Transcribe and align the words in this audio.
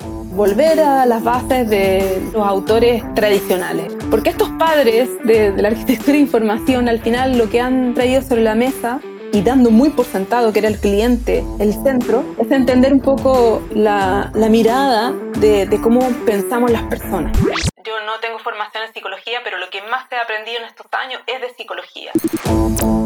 volver 0.00 0.80
a 0.80 1.06
las 1.06 1.22
bases 1.22 1.68
de 1.68 2.20
los 2.32 2.46
autores 2.46 3.02
tradicionales. 3.14 3.92
Porque 4.10 4.30
estos 4.30 4.50
padres 4.50 5.08
de, 5.24 5.52
la 5.56 5.68
arquitectura 5.68 6.12
de 6.12 6.18
información 6.18 6.88
al 6.88 7.00
final 7.00 7.38
lo 7.38 7.48
que 7.48 7.60
han 7.60 7.94
traído 7.94 8.22
sobre 8.22 8.42
la 8.42 8.54
mesa 8.54 9.00
y 9.32 9.42
dando 9.42 9.70
muy 9.70 9.90
por 9.90 10.06
sentado 10.06 10.52
que 10.52 10.60
era 10.60 10.68
el 10.68 10.78
cliente 10.78 11.44
el 11.58 11.72
centro, 11.72 12.24
es 12.38 12.50
entender 12.50 12.92
un 12.92 13.00
poco 13.00 13.62
la, 13.74 14.30
mirada 14.48 15.12
de, 15.40 15.66
de 15.66 15.80
cómo 15.80 16.00
pensamos 16.24 16.70
las 16.70 16.82
personas. 16.84 17.36
Yo 17.84 17.92
no 18.06 18.18
tengo 18.18 18.38
formación 18.38 18.84
en 18.84 18.94
psicología, 18.94 19.40
pero 19.44 19.58
lo 19.58 19.68
que 19.68 19.82
más 19.82 20.10
he 20.10 20.16
aprendido 20.16 20.56
en 20.58 20.64
estos 20.64 20.86
años 20.92 21.20
es 21.26 21.38
de 21.42 21.54
psicología. 21.54 22.12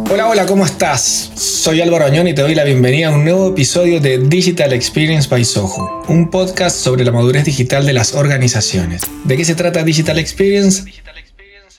Hola, 0.09 0.29
hola, 0.29 0.47
¿cómo 0.47 0.65
estás? 0.65 1.33
Soy 1.35 1.81
Álvaro 1.81 2.05
Añón 2.05 2.29
y 2.29 2.35
te 2.35 2.43
doy 2.43 2.55
la 2.55 2.63
bienvenida 2.63 3.09
a 3.09 3.11
un 3.11 3.25
nuevo 3.25 3.49
episodio 3.49 3.99
de 3.99 4.19
Digital 4.19 4.73
Experience 4.73 5.29
by 5.29 5.45
Soho, 5.45 6.05
un 6.07 6.31
podcast 6.31 6.77
sobre 6.77 7.05
la 7.05 7.11
madurez 7.11 7.45
digital 7.45 7.87
de 7.87 7.93
las 7.93 8.15
organizaciones. 8.15 9.03
¿De 9.25 9.37
qué 9.37 9.45
se 9.45 9.57
trata 9.57 9.83
Digital 9.83 10.17
Experience? 10.17 10.85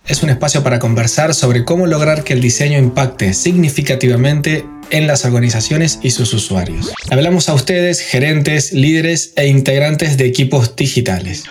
Es 0.09 0.23
un 0.23 0.31
espacio 0.31 0.63
para 0.63 0.80
conversar 0.80 1.36
sobre 1.36 1.63
cómo 1.63 1.86
lograr 1.86 2.23
que 2.23 2.34
el 2.34 2.41
diseño 2.41 2.80
impacte 2.80 3.31
significativamente 3.36 4.66
en 4.90 5.05
las 5.05 5.23
organizaciones 5.23 6.00
y 6.02 6.09
sus 6.09 6.34
usuarios. 6.34 6.91
Hablamos 7.12 7.48
a 7.48 7.54
ustedes, 7.54 8.02
gerentes, 8.02 8.73
líderes 8.73 9.34
e 9.36 9.45
integrantes 9.45 10.17
de 10.17 10.26
equipos 10.26 10.76
digitales. 10.76 11.44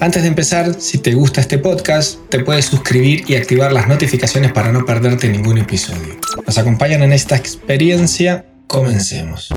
Antes 0.00 0.22
de 0.22 0.28
empezar, 0.28 0.80
si 0.80 0.98
te 0.98 1.14
gusta 1.14 1.40
este 1.40 1.58
podcast, 1.58 2.18
te 2.28 2.40
puedes 2.40 2.64
suscribir 2.64 3.22
y 3.28 3.36
activar 3.36 3.72
las 3.72 3.86
notificaciones 3.86 4.50
para 4.50 4.72
no 4.72 4.84
perderte 4.84 5.28
ningún 5.28 5.58
episodio. 5.58 6.16
¿Nos 6.44 6.58
acompañan 6.58 7.04
en 7.04 7.12
esta 7.12 7.36
experiencia? 7.36 8.46
Comencemos. 8.66 9.50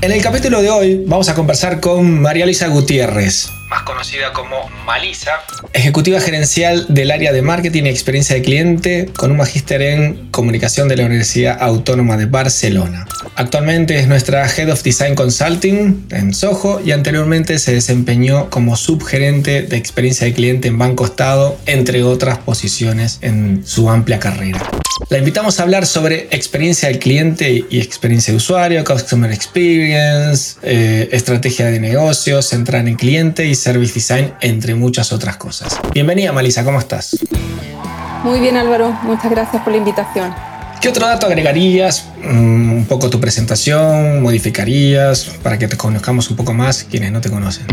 En 0.00 0.10
el 0.10 0.20
capítulo 0.20 0.60
de 0.60 0.70
hoy 0.70 1.04
vamos 1.06 1.28
a 1.28 1.36
conversar 1.36 1.78
con 1.78 2.20
María 2.20 2.46
Luisa 2.46 2.66
Gutiérrez, 2.66 3.48
más 3.68 3.82
conocida 3.82 4.32
como 4.32 4.68
Malisa, 4.86 5.40
ejecutiva 5.72 6.20
gerencial 6.20 6.86
del 6.88 7.10
área 7.10 7.32
de 7.32 7.42
marketing 7.42 7.84
y 7.84 7.88
experiencia 7.88 8.34
de 8.36 8.42
cliente 8.42 9.10
con 9.16 9.30
un 9.30 9.36
magíster 9.36 9.82
en 9.82 10.28
comunicación 10.30 10.88
de 10.88 10.96
la 10.96 11.06
Universidad 11.06 11.58
Autónoma 11.60 12.16
de 12.16 12.26
Barcelona. 12.26 13.06
Actualmente 13.36 13.98
es 13.98 14.08
nuestra 14.08 14.48
Head 14.48 14.72
of 14.72 14.82
Design 14.82 15.14
Consulting 15.14 16.06
en 16.10 16.34
Soho 16.34 16.80
y 16.84 16.92
anteriormente 16.92 17.58
se 17.58 17.72
desempeñó 17.74 18.50
como 18.50 18.76
subgerente 18.76 19.62
de 19.62 19.76
experiencia 19.76 20.26
de 20.26 20.32
cliente 20.32 20.68
en 20.68 20.78
Banco 20.78 21.04
Estado, 21.04 21.58
entre 21.66 22.02
otras 22.02 22.38
posiciones 22.38 23.18
en 23.22 23.62
su 23.66 23.90
amplia 23.90 24.18
carrera. 24.18 24.60
La 25.10 25.18
invitamos 25.18 25.58
a 25.58 25.62
hablar 25.62 25.86
sobre 25.86 26.28
experiencia 26.32 26.88
del 26.88 26.98
cliente 26.98 27.64
y 27.70 27.80
experiencia 27.80 28.32
de 28.32 28.36
usuario, 28.36 28.84
Customer 28.84 29.30
Experience, 29.30 30.58
eh, 30.62 31.08
estrategia 31.12 31.66
de 31.66 31.78
negocios, 31.78 32.48
centrar 32.48 32.86
en 32.88 32.96
cliente 32.96 33.46
y 33.46 33.54
service 33.58 33.92
design, 33.92 34.32
entre 34.40 34.74
muchas 34.74 35.12
otras 35.12 35.36
cosas. 35.36 35.78
Bienvenida, 35.92 36.32
Malisa, 36.32 36.64
¿cómo 36.64 36.78
estás? 36.78 37.18
Muy 38.24 38.40
bien, 38.40 38.56
Álvaro. 38.56 38.92
Muchas 39.02 39.30
gracias 39.30 39.62
por 39.62 39.72
la 39.72 39.78
invitación. 39.78 40.34
¿Qué 40.80 40.88
otro 40.88 41.06
dato 41.06 41.26
agregarías? 41.26 42.08
Mm, 42.22 42.72
un 42.72 42.86
poco 42.86 43.10
tu 43.10 43.20
presentación, 43.20 44.22
modificarías 44.22 45.24
para 45.42 45.58
que 45.58 45.66
te 45.66 45.76
conozcamos 45.76 46.30
un 46.30 46.36
poco 46.36 46.54
más 46.54 46.84
quienes 46.84 47.10
no 47.10 47.20
te 47.20 47.30
conocen. 47.30 47.66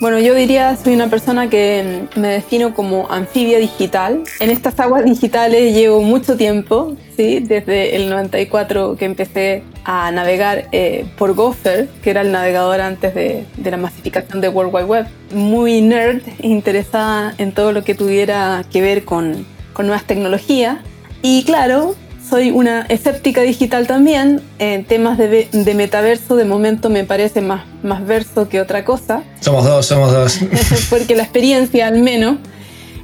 Bueno, 0.00 0.20
yo 0.20 0.32
diría, 0.32 0.76
soy 0.76 0.94
una 0.94 1.08
persona 1.08 1.50
que 1.50 2.04
me 2.14 2.28
defino 2.28 2.72
como 2.72 3.10
anfibia 3.10 3.58
digital. 3.58 4.22
En 4.38 4.50
estas 4.50 4.78
aguas 4.78 5.04
digitales 5.04 5.74
llevo 5.74 6.02
mucho 6.02 6.36
tiempo, 6.36 6.96
¿sí? 7.16 7.40
desde 7.40 7.96
el 7.96 8.08
94 8.08 8.94
que 8.96 9.06
empecé 9.06 9.64
a 9.82 10.12
navegar 10.12 10.68
eh, 10.70 11.04
por 11.18 11.34
Gopher, 11.34 11.88
que 12.00 12.10
era 12.10 12.20
el 12.20 12.30
navegador 12.30 12.80
antes 12.80 13.12
de, 13.12 13.44
la 13.64 13.76
masificación 13.76 14.40
de 14.40 14.48
World 14.48 14.72
Wide 14.72 14.84
Web. 14.86 15.06
Muy 15.32 15.80
nerd, 15.80 16.22
interesada 16.42 17.34
en 17.38 17.50
todo 17.50 17.72
lo 17.72 17.82
que 17.82 17.96
tuviera 17.96 18.64
que 18.70 18.80
ver 18.80 19.04
con, 19.04 19.44
con 19.72 19.86
nuevas 19.86 20.04
tecnologías. 20.04 20.78
Y 21.22 21.42
claro, 21.42 21.96
soy 22.28 22.50
una 22.50 22.82
escéptica 22.82 23.42
digital 23.42 23.86
también. 23.86 24.40
En 24.58 24.84
temas 24.84 25.18
de, 25.18 25.48
de, 25.50 25.74
metaverso, 25.74 26.36
de 26.36 26.44
momento 26.44 26.90
me 26.90 27.04
parece 27.04 27.40
más, 27.40 27.64
más 27.82 28.06
verso 28.06 28.48
que 28.48 28.60
otra 28.60 28.84
cosa. 28.84 29.22
Somos 29.40 29.64
dos, 29.64 29.86
somos 29.86 30.12
dos. 30.12 30.40
Porque 30.90 31.14
la 31.16 31.22
experiencia, 31.22 31.86
al 31.86 32.00
menos, 32.00 32.38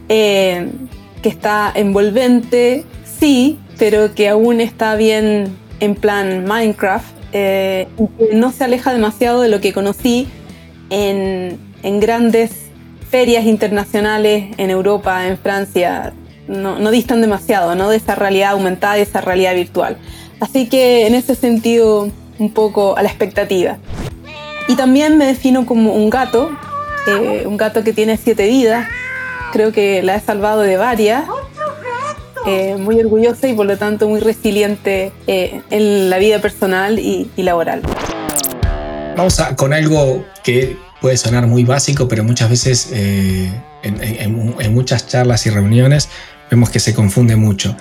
eh, 0.08 0.68
que 1.22 1.28
está 1.28 1.72
envolvente, 1.74 2.84
sí, 3.18 3.58
pero 3.78 4.14
que 4.14 4.28
aún 4.28 4.60
está 4.60 4.94
bien 4.96 5.56
en 5.80 5.94
plan 5.94 6.44
Minecraft, 6.44 7.06
eh, 7.32 7.88
no 8.32 8.52
se 8.52 8.64
aleja 8.64 8.92
demasiado 8.92 9.40
de 9.40 9.48
lo 9.48 9.60
que 9.60 9.72
conocí 9.72 10.28
en, 10.90 11.58
en 11.82 12.00
grandes 12.00 12.52
ferias 13.10 13.44
internacionales 13.44 14.54
en 14.56 14.70
Europa, 14.70 15.26
en 15.26 15.38
Francia, 15.38 16.12
no, 16.48 16.90
distan 16.90 17.20
demasiado 17.20 17.74
¿no? 17.74 17.90
de 17.90 17.96
esa 17.96 18.14
realidad 18.14 18.50
aumentada 18.50 18.98
y 18.98 19.02
esa 19.02 19.20
realidad 19.20 19.54
virtual. 19.54 19.96
Así 20.40 20.68
que 20.68 21.06
en 21.06 21.14
ese 21.14 21.34
sentido, 21.34 22.10
un 22.38 22.52
poco 22.52 22.96
a 22.96 23.02
la 23.02 23.08
expectativa. 23.08 23.78
Y 24.68 24.76
también 24.76 25.18
me 25.18 25.26
defino 25.26 25.66
como 25.66 25.92
un 25.92 26.10
gato, 26.10 26.50
eh, 27.06 27.44
un 27.46 27.56
gato 27.56 27.84
que 27.84 27.92
tiene 27.92 28.16
siete 28.16 28.46
vidas. 28.46 28.88
Creo 29.52 29.72
que 29.72 30.02
la 30.02 30.16
he 30.16 30.20
salvado 30.20 30.62
de 30.62 30.76
varias. 30.76 31.24
Eh, 32.46 32.76
muy 32.78 33.00
orgullosa 33.00 33.48
y 33.48 33.54
por 33.54 33.64
lo 33.64 33.78
tanto 33.78 34.06
muy 34.06 34.20
resiliente 34.20 35.12
eh, 35.26 35.62
en 35.70 36.10
la 36.10 36.18
vida 36.18 36.40
personal 36.40 36.98
y, 36.98 37.30
laboral. 37.36 37.80
Vamos 39.16 39.40
a, 39.40 39.56
con 39.56 39.72
algo 39.72 40.26
que 40.42 40.76
puede 41.00 41.16
sonar 41.16 41.46
muy 41.46 41.64
básico, 41.64 42.06
pero 42.06 42.22
muchas 42.22 42.50
veces 42.50 42.90
en, 42.92 44.74
muchas 44.74 45.06
charlas 45.06 45.46
y 45.46 45.50
reuniones 45.50 46.08
vemos 46.54 46.70
que 46.70 46.78
se 46.78 46.94
confunde 46.94 47.34
mucho. 47.34 47.76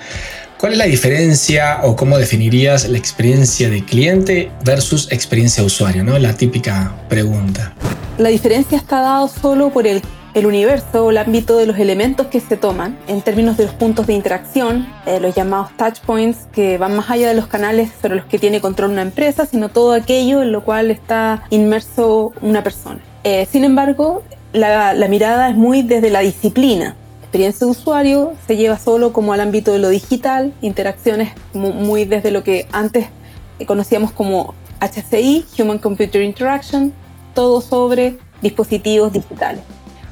¿Cuál 0.58 0.74
es 0.74 0.78
la 0.80 0.86
diferencia 0.86 1.82
o 1.84 1.96
cómo 1.96 2.18
definirías 2.18 2.88
la 2.88 2.98
experiencia 2.98 3.70
de 3.70 3.84
cliente 3.84 4.50
versus 4.64 5.12
experiencia 5.12 5.62
de 5.62 5.68
usuario? 5.68 6.04
¿no? 6.04 6.18
La 6.18 6.34
típica 6.34 6.94
pregunta. 7.08 7.74
La 8.18 8.30
diferencia 8.30 8.78
está 8.78 9.02
dada 9.02 9.28
solo 9.28 9.70
por 9.70 9.86
el, 9.86 10.02
el, 10.34 10.46
universo 10.46 11.06
o 11.06 11.12
el 11.12 11.18
ámbito 11.18 11.58
de 11.58 11.68
los 11.68 11.78
elementos 11.78 12.28
que 12.28 12.40
se 12.40 12.58
toman 12.58 12.98
en 13.08 13.22
términos 13.22 13.58
de 13.58 13.66
los 13.66 13.74
puntos 13.74 14.08
de 14.08 14.14
interacción, 14.14 14.88
eh, 15.06 15.20
los 15.20 15.36
llamados 15.36 15.70
touch 15.78 16.00
points, 16.00 16.48
que 16.52 16.78
van 16.78 16.96
más 16.96 17.10
allá 17.12 17.28
de 17.28 17.36
los 17.36 17.48
canales 17.48 17.90
sobre 18.02 18.16
los 18.16 18.26
que 18.26 18.40
tiene 18.40 18.62
control 18.62 18.92
una 18.92 19.02
empresa, 19.02 19.46
sino 19.46 19.70
todo 19.70 19.94
aquello 19.94 20.42
en 20.42 20.52
lo 20.52 20.64
cual 20.64 20.90
está 20.90 21.44
inmerso 21.50 22.32
una 22.42 22.64
persona. 22.64 23.02
Eh, 23.24 23.48
sin 23.52 23.66
embargo, 23.66 24.24
la, 24.54 24.94
la 24.94 25.08
mirada 25.10 25.50
es 25.50 25.56
muy 25.56 25.82
desde 25.82 26.10
la 26.10 26.22
disciplina 26.22 26.96
experiencia 27.34 27.66
de 27.66 27.72
usuario 27.72 28.34
se 28.46 28.58
lleva 28.58 28.78
solo 28.78 29.12
como 29.12 29.34
al 29.34 29.42
ámbito 29.42 29.74
de 29.74 29.80
lo 29.80 29.90
digital, 29.90 30.54
interacciones 30.62 31.34
muy 31.56 32.06
desde 32.06 32.30
lo 32.30 32.44
que 32.44 32.68
antes 32.72 33.08
conocíamos 33.66 34.12
como 34.12 34.54
HCI, 34.80 35.44
Human 35.58 35.80
Computer 35.80 36.22
Interaction, 36.22 36.94
todo 37.34 37.60
sobre 37.62 38.20
dispositivos 38.44 39.14
digitales. 39.14 39.64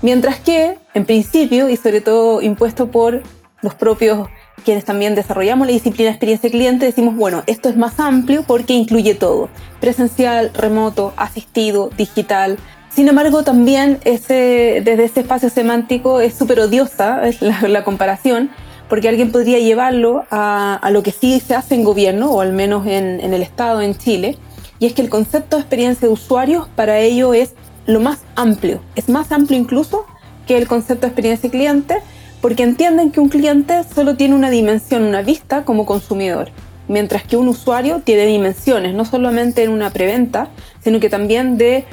Mientras 0.02 0.40
que, 0.40 0.80
en 0.96 1.06
principio, 1.06 1.70
y 1.70 1.78
sobre 1.78 2.02
todo 2.02 2.42
impuesto 2.42 2.90
por 2.90 3.22
los 3.62 3.76
propios 3.76 4.28
quienes 4.66 4.84
también 4.84 5.14
desarrollamos 5.14 5.68
la 5.68 5.74
disciplina 5.74 6.10
experiencia 6.10 6.50
cliente, 6.50 6.88
decimos, 6.88 7.16
bueno, 7.16 7.44
esto 7.46 7.70
es 7.70 7.78
más 7.78 8.00
amplio 8.00 8.46
porque 8.48 8.74
incluye 8.74 9.14
todo, 9.14 9.48
presencial, 9.80 10.52
remoto, 10.56 11.14
asistido, 11.18 11.92
digital, 11.96 12.58
sin 12.94 13.08
embargo, 13.08 13.44
también 13.44 14.00
ese, 14.04 14.82
desde 14.84 15.06
ese 15.06 15.22
espacio 15.22 15.50
semántico 15.50 16.20
es 16.20 16.34
súper 16.34 16.60
odiosa 16.60 17.22
la, 17.40 17.84
comparación, 17.84 18.52
porque 18.90 19.08
alguien 19.08 19.32
podría 19.32 19.60
llevarlo 19.60 20.26
a, 20.30 20.90
lo 20.92 21.02
que 21.02 21.12
sí 21.12 21.40
se 21.40 21.56
hace 21.56 21.76
en 21.76 21.84
gobierno, 21.84 22.32
o 22.32 22.42
al 22.42 22.52
menos 22.52 22.86
en, 22.88 23.22
en 23.22 23.34
el 23.34 23.42
Estado, 23.42 23.82
en 23.82 23.98
Chile, 23.98 24.38
y 24.80 24.88
es 24.88 24.94
que 24.94 25.02
el 25.02 25.10
concepto 25.10 25.56
de 25.56 25.62
experiencia 25.62 26.08
de 26.08 26.14
usuarios 26.14 26.68
para 26.76 27.00
ello 27.00 27.34
es 27.34 27.54
lo 27.86 28.00
más 28.00 28.20
amplio, 28.36 28.82
es 28.96 29.10
más 29.10 29.32
amplio 29.32 29.58
incluso 29.58 30.06
que 30.46 30.58
el 30.58 30.68
concepto 30.68 31.02
de 31.02 31.08
experiencia 31.08 31.50
de 31.50 31.58
cliente, 31.58 31.98
porque 32.42 32.64
entienden 32.64 33.12
que 33.12 33.20
un 33.20 33.30
cliente 33.30 33.84
solo 33.84 34.18
tiene 34.18 34.36
una 34.36 34.50
dimensión, 34.50 35.04
una 35.04 35.22
vista 35.22 35.64
como 35.64 35.86
consumidor, 35.86 36.50
mientras 36.88 37.24
que 37.24 37.38
un 37.38 37.48
usuario 37.48 38.02
tiene 38.04 38.26
dimensiones, 38.26 38.94
no 38.94 39.06
solamente 39.06 39.64
en 39.64 39.72
una 39.72 39.92
preventa, 39.92 40.50
sino 40.84 41.00
que 41.00 41.10
también 41.10 41.58
de 41.58 41.86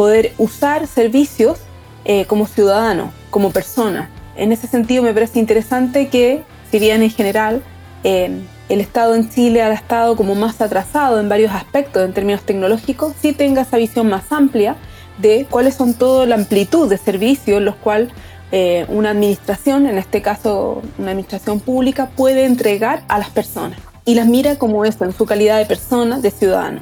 poder 0.00 0.32
usar 0.38 0.86
servicios 0.86 1.58
eh, 2.06 2.24
como 2.24 2.46
ciudadano, 2.46 3.12
como 3.28 3.50
persona. 3.50 4.08
En 4.34 4.50
ese 4.50 4.66
sentido 4.66 5.02
me 5.02 5.12
parece 5.12 5.38
interesante 5.38 6.08
que, 6.08 6.42
si 6.70 6.78
bien 6.78 7.02
en 7.02 7.10
general 7.10 7.62
eh, 8.02 8.40
el 8.70 8.80
Estado 8.80 9.14
en 9.14 9.28
Chile 9.28 9.60
ha 9.60 9.70
estado 9.74 10.16
como 10.16 10.34
más 10.34 10.58
atrasado 10.62 11.20
en 11.20 11.28
varios 11.28 11.52
aspectos 11.52 12.02
en 12.02 12.14
términos 12.14 12.40
tecnológicos, 12.44 13.12
sí 13.20 13.34
tenga 13.34 13.60
esa 13.60 13.76
visión 13.76 14.08
más 14.08 14.32
amplia 14.32 14.76
de 15.18 15.46
cuáles 15.50 15.74
son 15.74 15.92
toda 15.92 16.24
la 16.24 16.36
amplitud 16.36 16.88
de 16.88 16.96
servicios 16.96 17.60
los 17.60 17.74
cuales 17.74 18.08
eh, 18.52 18.86
una 18.88 19.10
administración, 19.10 19.86
en 19.86 19.98
este 19.98 20.22
caso 20.22 20.80
una 20.96 21.10
administración 21.10 21.60
pública, 21.60 22.08
puede 22.16 22.46
entregar 22.46 23.04
a 23.08 23.18
las 23.18 23.28
personas. 23.28 23.78
Y 24.06 24.14
las 24.14 24.26
mira 24.26 24.56
como 24.56 24.86
eso, 24.86 25.04
en 25.04 25.12
su 25.12 25.26
calidad 25.26 25.58
de 25.58 25.66
persona, 25.66 26.20
de 26.20 26.30
ciudadano. 26.30 26.80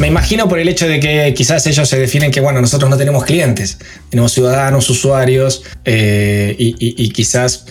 Me 0.00 0.06
imagino 0.06 0.48
por 0.48 0.58
el 0.58 0.66
hecho 0.66 0.88
de 0.88 0.98
que 0.98 1.34
quizás 1.34 1.66
ellos 1.66 1.86
se 1.86 1.98
definen 1.98 2.30
que, 2.30 2.40
bueno, 2.40 2.62
nosotros 2.62 2.88
no 2.88 2.96
tenemos 2.96 3.22
clientes, 3.22 3.76
tenemos 4.08 4.32
ciudadanos, 4.32 4.88
usuarios, 4.88 5.62
eh, 5.84 6.56
y, 6.58 7.10
quizás 7.10 7.66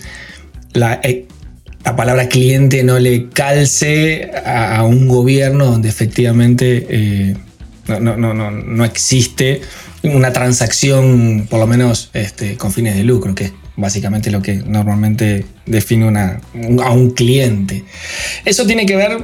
la, 0.72 1.00
eh, 1.02 1.26
la, 1.84 1.96
palabra 1.96 2.28
cliente 2.28 2.84
no 2.84 3.00
le 3.00 3.30
calce 3.30 4.30
a, 4.46 4.84
un 4.84 5.08
gobierno 5.08 5.66
donde 5.66 5.88
efectivamente 5.88 6.86
eh, 6.88 7.36
no, 7.88 8.16
no, 8.16 8.32
no, 8.32 8.52
no, 8.52 8.84
existe 8.84 9.62
una 10.04 10.32
transacción, 10.32 11.48
por 11.50 11.58
lo 11.58 11.66
menos 11.66 12.10
este, 12.14 12.56
con 12.56 12.72
fines 12.72 12.94
de 12.94 13.02
lucro, 13.02 13.34
que 13.34 13.46
es 13.46 13.52
básicamente 13.74 14.30
lo 14.30 14.40
que 14.40 14.54
normalmente 14.54 15.46
define 15.66 16.06
una, 16.06 16.40
a 16.84 16.92
un 16.92 17.10
cliente. 17.10 17.82
Eso 18.44 18.64
tiene 18.66 18.86
que 18.86 18.94
ver 18.94 19.20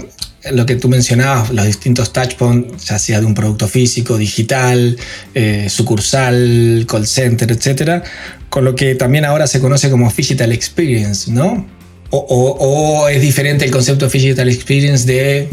lo 0.52 0.66
que 0.66 0.76
tú 0.76 0.88
mencionabas, 0.88 1.50
los 1.50 1.66
distintos 1.66 2.12
touchpoints, 2.12 2.86
ya 2.86 2.98
sea 2.98 3.20
de 3.20 3.26
un 3.26 3.34
producto 3.34 3.68
físico, 3.68 4.16
digital, 4.18 4.96
eh, 5.34 5.68
sucursal, 5.68 6.86
call 6.88 7.06
center, 7.06 7.50
etcétera, 7.50 8.02
con 8.48 8.64
lo 8.64 8.74
que 8.74 8.94
también 8.94 9.24
ahora 9.24 9.46
se 9.46 9.60
conoce 9.60 9.90
como 9.90 10.10
digital 10.10 10.52
experience, 10.52 11.30
¿no? 11.30 11.66
O, 12.10 12.18
o, 12.18 13.08
es 13.08 13.20
diferente 13.20 13.64
el 13.64 13.70
concepto 13.70 14.08
digital 14.08 14.48
experience 14.48 15.06
de 15.06 15.48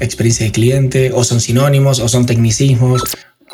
experiencia 0.00 0.44
de 0.44 0.52
cliente, 0.52 1.12
o 1.14 1.22
son 1.22 1.40
sinónimos, 1.40 2.00
o 2.00 2.08
son 2.08 2.26
tecnicismos. 2.26 3.02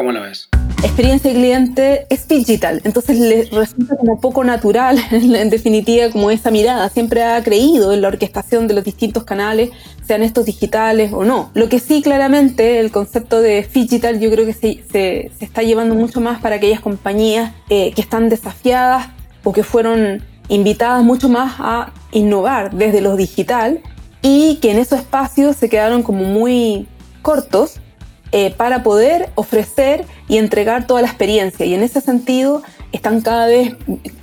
¿Cómo 0.00 0.12
lo 0.12 0.23
ves? 0.23 0.49
experiencia 0.82 1.31
de 1.31 1.37
cliente 1.37 2.06
es 2.08 2.26
digital, 2.26 2.81
entonces 2.85 3.19
le 3.19 3.44
resulta 3.52 3.99
como 3.99 4.19
poco 4.19 4.44
natural, 4.44 4.99
en 5.11 5.50
definitiva, 5.50 6.08
como 6.08 6.31
esa 6.31 6.50
mirada. 6.50 6.88
Siempre 6.88 7.23
ha 7.23 7.43
creído 7.43 7.93
en 7.93 8.00
la 8.00 8.08
orquestación 8.08 8.67
de 8.67 8.73
los 8.73 8.82
distintos 8.82 9.25
canales, 9.25 9.73
sean 10.02 10.23
estos 10.23 10.47
digitales 10.47 11.12
o 11.12 11.26
no. 11.26 11.50
Lo 11.52 11.69
que 11.69 11.81
sí, 11.81 12.00
claramente, 12.00 12.81
el 12.81 12.91
concepto 12.91 13.43
de 13.43 13.69
digital 13.75 14.20
yo 14.20 14.31
creo 14.31 14.47
que 14.47 14.55
se, 14.55 15.31
está 15.38 15.62
llevando 15.62 15.94
mucho 15.94 16.23
más 16.23 16.41
para 16.41 16.56
aquellas 16.56 16.81
compañías 16.81 17.52
eh, 17.69 17.93
que 17.93 18.00
están 18.00 18.31
desafiadas 18.31 19.08
o 19.44 19.52
que 19.52 19.64
fueron 19.64 20.23
invitadas 20.49 21.05
mucho 21.05 21.29
más 21.29 21.56
a 21.58 21.93
innovar 22.12 22.73
desde 22.73 23.02
lo 23.02 23.17
digital 23.17 23.81
y 24.23 24.56
que 24.62 24.70
en 24.70 24.79
esos 24.79 25.00
espacios 25.00 25.56
se 25.56 25.69
quedaron 25.69 26.02
como 26.02 26.25
muy 26.25 26.88
cortos 27.20 27.81
eh, 28.32 28.55
para 28.56 28.82
poder 28.82 29.31
ofrecer 29.35 30.05
y 30.29 30.38
entregar 30.38 30.87
toda 30.87 31.03
la 31.03 31.09
experiencia. 31.09 31.67
Y 31.67 31.75
en 31.75 31.82
ese 31.82 32.00
sentido 32.00 32.62
están 32.93 33.21
cada 33.21 33.47
vez 33.47 33.75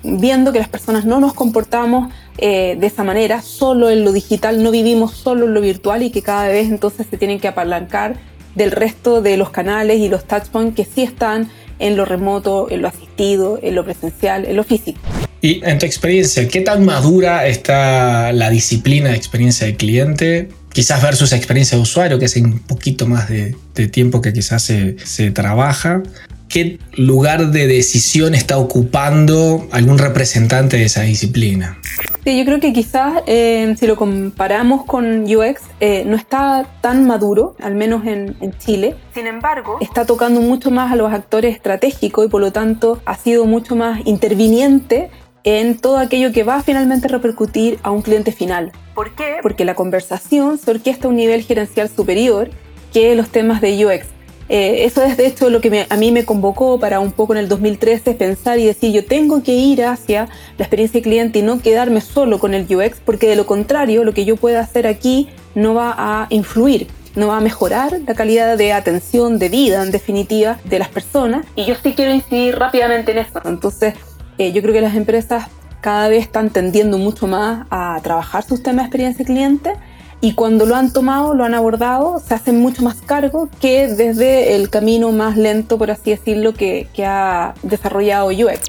viendo 0.03 0.51
que 0.53 0.59
las 0.59 0.69
personas 0.69 1.05
no 1.05 1.19
nos 1.19 1.33
comportamos 1.33 2.11
eh, 2.37 2.77
de 2.79 2.87
esa 2.87 3.03
manera, 3.03 3.41
solo 3.41 3.89
en 3.89 4.03
lo 4.03 4.11
digital, 4.11 4.61
no 4.63 4.71
vivimos 4.71 5.13
solo 5.13 5.45
en 5.45 5.53
lo 5.53 5.61
virtual 5.61 6.03
y 6.03 6.11
que 6.11 6.21
cada 6.21 6.47
vez 6.47 6.69
entonces 6.69 7.07
se 7.09 7.17
tienen 7.17 7.39
que 7.39 7.47
apalancar 7.47 8.15
del 8.55 8.71
resto 8.71 9.21
de 9.21 9.37
los 9.37 9.49
canales 9.49 9.99
y 9.99 10.09
los 10.09 10.25
touchpoints 10.25 10.75
que 10.75 10.85
sí 10.85 11.03
están 11.03 11.49
en 11.79 11.95
lo 11.95 12.05
remoto, 12.05 12.69
en 12.69 12.81
lo 12.81 12.87
asistido, 12.87 13.59
en 13.61 13.75
lo 13.75 13.83
presencial, 13.83 14.45
en 14.45 14.55
lo 14.55 14.63
físico. 14.63 14.99
Y 15.41 15.63
en 15.63 15.77
tu 15.77 15.85
experiencia, 15.85 16.47
¿qué 16.47 16.61
tan 16.61 16.83
madura 16.83 17.47
está 17.47 18.31
la 18.33 18.49
disciplina 18.49 19.09
de 19.09 19.15
experiencia 19.15 19.67
de 19.67 19.75
cliente 19.75 20.49
quizás 20.73 21.01
versus 21.01 21.33
experiencia 21.33 21.77
de 21.77 21.81
usuario, 21.81 22.19
que 22.19 22.25
es 22.25 22.35
un 22.35 22.59
poquito 22.59 23.07
más 23.07 23.29
de, 23.29 23.55
tiempo 23.91 24.21
que 24.21 24.33
quizás 24.33 24.63
se, 24.63 25.31
trabaja. 25.31 26.03
¿Qué 26.49 26.79
lugar 26.95 27.51
de 27.51 27.67
decisión 27.67 28.33
está 28.33 28.57
ocupando 28.57 29.67
algún 29.71 29.97
representante 29.97 30.77
de 30.77 30.85
esa 30.85 31.01
disciplina? 31.01 31.77
Sí, 32.23 32.37
yo 32.37 32.45
creo 32.45 32.59
que 32.59 32.71
quizás 32.71 33.21
eh, 33.27 33.75
si 33.77 33.85
lo 33.85 33.97
comparamos 33.97 34.85
con 34.85 35.23
UX, 35.23 35.61
eh, 35.81 36.03
no 36.05 36.15
está 36.15 36.65
tan 36.81 37.05
maduro, 37.05 37.55
al 37.61 37.75
menos 37.75 38.05
en, 38.05 38.37
en, 38.39 38.57
Chile. 38.57 38.95
Sin 39.13 39.27
embargo, 39.27 39.77
está 39.81 40.05
tocando 40.05 40.39
mucho 40.39 40.71
más 40.71 40.91
a 40.91 40.95
los 40.95 41.11
actores 41.11 41.53
estratégicos 41.53 42.25
y 42.25 42.29
por 42.29 42.39
lo 42.39 42.51
tanto 42.51 43.01
ha 43.05 43.17
sido 43.17 43.45
mucho 43.45 43.75
más 43.75 44.01
interviniente 44.05 45.09
en 45.43 45.77
todo 45.77 45.97
aquello 45.97 46.31
que 46.31 46.43
va 46.43 46.55
a 46.55 46.63
finalmente 46.63 47.07
repercutir 47.07 47.79
a 47.83 47.91
un 47.91 48.01
cliente 48.01 48.31
final. 48.31 48.71
¿Por 48.93 49.15
qué? 49.15 49.37
Porque 49.41 49.65
la 49.65 49.75
conversación 49.75 50.57
se 50.57 50.71
orquesta 50.71 51.07
a 51.07 51.09
un 51.09 51.17
nivel 51.17 51.43
gerencial 51.43 51.89
superior 51.89 52.49
que 52.93 53.15
los 53.15 53.29
temas 53.29 53.61
de 53.61 53.85
UX. 53.85 54.05
Eh, 54.49 54.85
eso 54.85 55.03
es 55.03 55.17
de 55.17 55.27
hecho 55.27 55.49
lo 55.49 55.59
que 55.59 55.85
a 55.89 55.97
mí 55.97 56.11
me 56.13 56.23
convocó 56.23 56.79
para 56.79 57.01
un 57.01 57.11
poco 57.11 57.33
en 57.33 57.39
el 57.39 57.49
2013 57.49 58.13
pensar 58.13 58.59
y 58.59 58.65
decir 58.65 58.93
yo 58.93 59.05
tengo 59.05 59.43
que 59.43 59.53
ir 59.53 59.83
hacia 59.83 60.29
la 60.57 60.63
experiencia 60.63 60.99
de 60.99 61.03
cliente 61.03 61.39
y 61.39 61.41
no 61.41 61.61
quedarme 61.61 61.99
solo 61.99 62.39
con 62.39 62.53
el 62.53 62.63
UX 62.63 63.01
porque 63.03 63.27
de 63.27 63.35
lo 63.35 63.45
contrario 63.45 64.05
lo 64.05 64.13
que 64.13 64.23
yo 64.23 64.37
pueda 64.37 64.61
hacer 64.61 64.87
aquí 64.87 65.27
no 65.53 65.73
va 65.73 65.93
a 65.97 66.27
influir 66.29 66.87
no 67.17 67.27
va 67.27 67.37
a 67.37 67.41
mejorar 67.41 67.99
la 68.07 68.13
calidad 68.13 68.57
de 68.57 68.71
atención, 68.71 69.39
de 69.39 69.49
vida 69.49 69.83
en 69.83 69.91
definitiva 69.91 70.59
de 70.63 70.79
las 70.79 70.87
personas 70.87 71.45
y 71.55 71.65
yo 71.65 71.75
sí 71.75 71.93
quiero 71.93 72.13
incidir 72.13 72.57
rápidamente 72.57 73.11
en 73.11 73.17
eso. 73.17 73.41
Entonces 73.43 73.95
eh, 74.37 74.51
yo 74.51 74.61
creo 74.61 74.73
que 74.73 74.81
las 74.81 74.95
empresas 74.95 75.45
cada 75.81 76.07
vez 76.07 76.23
están 76.23 76.49
tendiendo 76.49 76.97
mucho 76.97 77.27
más 77.27 77.65
a 77.69 77.99
trabajar 78.03 78.43
sus 78.43 78.61
temas 78.61 78.83
de 78.83 78.87
experiencia 78.87 79.25
cliente 79.25 79.73
y 80.19 80.33
cuando 80.33 80.65
lo 80.65 80.75
han 80.75 80.91
tomado, 80.91 81.35
lo 81.35 81.43
han 81.43 81.53
abordado, 81.53 82.21
se 82.25 82.33
hacen 82.33 82.59
mucho 82.59 82.81
más 82.81 82.97
cargo 83.01 83.49
que 83.61 83.87
desde 83.87 84.55
el 84.55 84.69
camino 84.69 85.11
más 85.11 85.37
lento, 85.37 85.77
por 85.77 85.91
así 85.91 86.09
decirlo, 86.09 86.53
que, 86.53 86.87
que 86.93 87.05
ha 87.05 87.53
desarrollado 87.61 88.29
UX. 88.29 88.61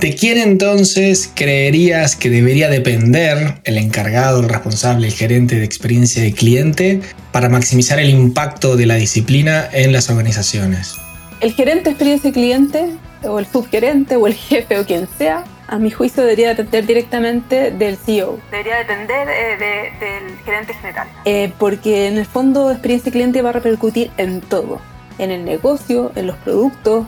¿De 0.00 0.14
quién 0.14 0.38
entonces 0.38 1.30
creerías 1.34 2.14
que 2.14 2.30
debería 2.30 2.68
depender 2.68 3.60
el 3.64 3.78
encargado, 3.78 4.40
el 4.40 4.48
responsable, 4.48 5.08
el 5.08 5.12
gerente 5.12 5.56
de 5.56 5.64
experiencia 5.64 6.22
de 6.22 6.32
cliente 6.32 7.00
para 7.32 7.48
maximizar 7.48 7.98
el 7.98 8.08
impacto 8.08 8.76
de 8.76 8.86
la 8.86 8.94
disciplina 8.94 9.68
en 9.72 9.92
las 9.92 10.08
organizaciones? 10.08 10.94
El 11.40 11.52
gerente 11.52 11.84
de 11.84 11.90
experiencia 11.90 12.30
de 12.30 12.34
cliente 12.34 12.90
o 13.24 13.38
el 13.38 13.46
subgerente 13.46 14.16
o 14.16 14.26
el 14.26 14.34
jefe 14.48 14.78
o 14.78 14.84
quien 14.84 15.06
sea, 15.06 15.44
a 15.66 15.78
mi 15.78 15.90
juicio 15.90 16.22
debería 16.22 16.48
depender 16.48 16.86
directamente 16.86 17.70
del 17.70 17.96
CEO. 17.96 18.38
Debería 18.50 18.78
depender 18.78 19.28
eh, 19.28 19.92
del 20.00 20.38
gerente 20.38 20.74
general. 20.74 21.08
Eh, 21.24 21.52
porque 21.58 22.06
en 22.06 22.16
el 22.16 22.24
fondo 22.24 22.70
experiencia 22.70 23.12
cliente 23.12 23.42
va 23.42 23.50
a 23.50 23.52
repercutir 23.52 24.10
en 24.16 24.40
todo. 24.40 24.80
En 25.18 25.30
el 25.30 25.44
negocio, 25.44 26.12
en 26.14 26.26
los 26.26 26.36
productos, 26.36 27.06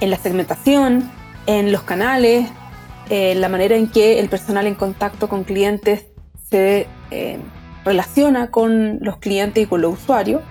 en 0.00 0.10
la 0.10 0.18
segmentación, 0.18 1.10
en 1.46 1.72
los 1.72 1.82
canales, 1.82 2.50
en 3.08 3.40
la 3.40 3.48
manera 3.48 3.76
en 3.76 3.88
que 3.88 4.18
el 4.18 4.28
personal 4.28 4.66
en 4.66 4.74
contacto 4.74 5.28
con 5.28 5.44
clientes 5.44 6.06
se 6.50 6.86
eh, 7.10 7.38
relaciona 7.84 8.50
con 8.50 8.98
los 9.00 9.16
clientes 9.18 9.64
y 9.64 9.66
con 9.66 9.80
los 9.80 9.94
usuarios. 9.94 10.42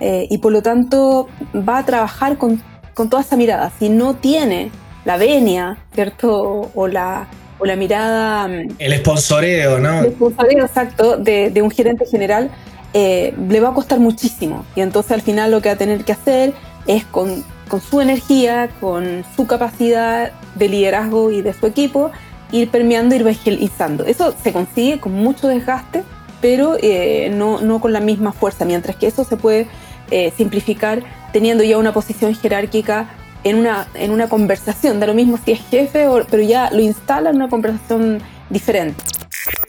y 0.00 0.38
por 0.38 0.50
lo 0.50 0.62
tanto 0.62 1.28
va 1.54 1.76
a 1.76 1.84
trabajar 1.84 2.38
con 2.38 2.62
con 2.94 3.08
toda 3.08 3.22
esa 3.22 3.36
mirada. 3.36 3.72
Si 3.78 3.88
no 3.88 4.14
tiene 4.14 4.70
la 5.04 5.16
venia, 5.16 5.78
¿cierto? 5.94 6.70
O 6.74 6.88
la, 6.88 7.28
o 7.58 7.64
la 7.64 7.76
mirada... 7.76 8.48
Mm, 8.48 8.68
el 8.78 8.92
esponsoreo, 8.92 9.78
¿no? 9.78 10.00
El 10.00 10.06
esponsoreo, 10.06 10.64
exacto, 10.64 11.16
de, 11.16 11.50
de 11.50 11.62
un 11.62 11.70
gerente 11.70 12.06
general, 12.06 12.50
eh, 12.92 13.34
le 13.48 13.60
va 13.60 13.70
a 13.70 13.74
costar 13.74 14.00
muchísimo. 14.00 14.64
Y 14.74 14.80
entonces 14.80 15.12
al 15.12 15.22
final 15.22 15.50
lo 15.50 15.60
que 15.60 15.68
va 15.68 15.74
a 15.74 15.78
tener 15.78 16.04
que 16.04 16.12
hacer 16.12 16.52
es 16.86 17.04
con, 17.04 17.44
con 17.68 17.80
su 17.80 18.00
energía, 18.00 18.68
con 18.80 19.24
su 19.36 19.46
capacidad 19.46 20.32
de 20.54 20.68
liderazgo 20.68 21.30
y 21.30 21.42
de 21.42 21.52
su 21.52 21.66
equipo, 21.66 22.10
ir 22.52 22.70
permeando, 22.70 23.14
ir 23.14 23.20
evangelizando. 23.20 24.04
Eso 24.04 24.34
se 24.42 24.52
consigue 24.52 24.98
con 24.98 25.12
mucho 25.12 25.46
desgaste, 25.46 26.02
pero 26.40 26.76
eh, 26.82 27.30
no, 27.32 27.60
no, 27.60 27.80
con 27.80 27.92
la 27.92 28.00
misma 28.00 28.32
fuerza, 28.32 28.64
mientras 28.64 28.96
que 28.96 29.06
eso 29.06 29.24
se 29.24 29.36
puede 29.36 29.68
eh, 30.10 30.32
simplificar 30.36 31.02
teniendo 31.32 31.64
ya 31.64 31.78
una 31.78 31.92
posición 31.92 32.34
jerárquica 32.34 33.08
en 33.44 33.56
una, 33.56 33.88
en 33.94 34.10
una 34.10 34.28
conversación, 34.28 35.00
da 35.00 35.06
lo 35.06 35.14
mismo 35.14 35.38
si 35.42 35.52
es 35.52 35.60
jefe, 35.70 36.06
o, 36.08 36.24
pero 36.30 36.42
ya 36.42 36.70
lo 36.70 36.80
instala 36.80 37.30
en 37.30 37.36
una 37.36 37.48
conversación 37.48 38.20
diferente. 38.50 39.02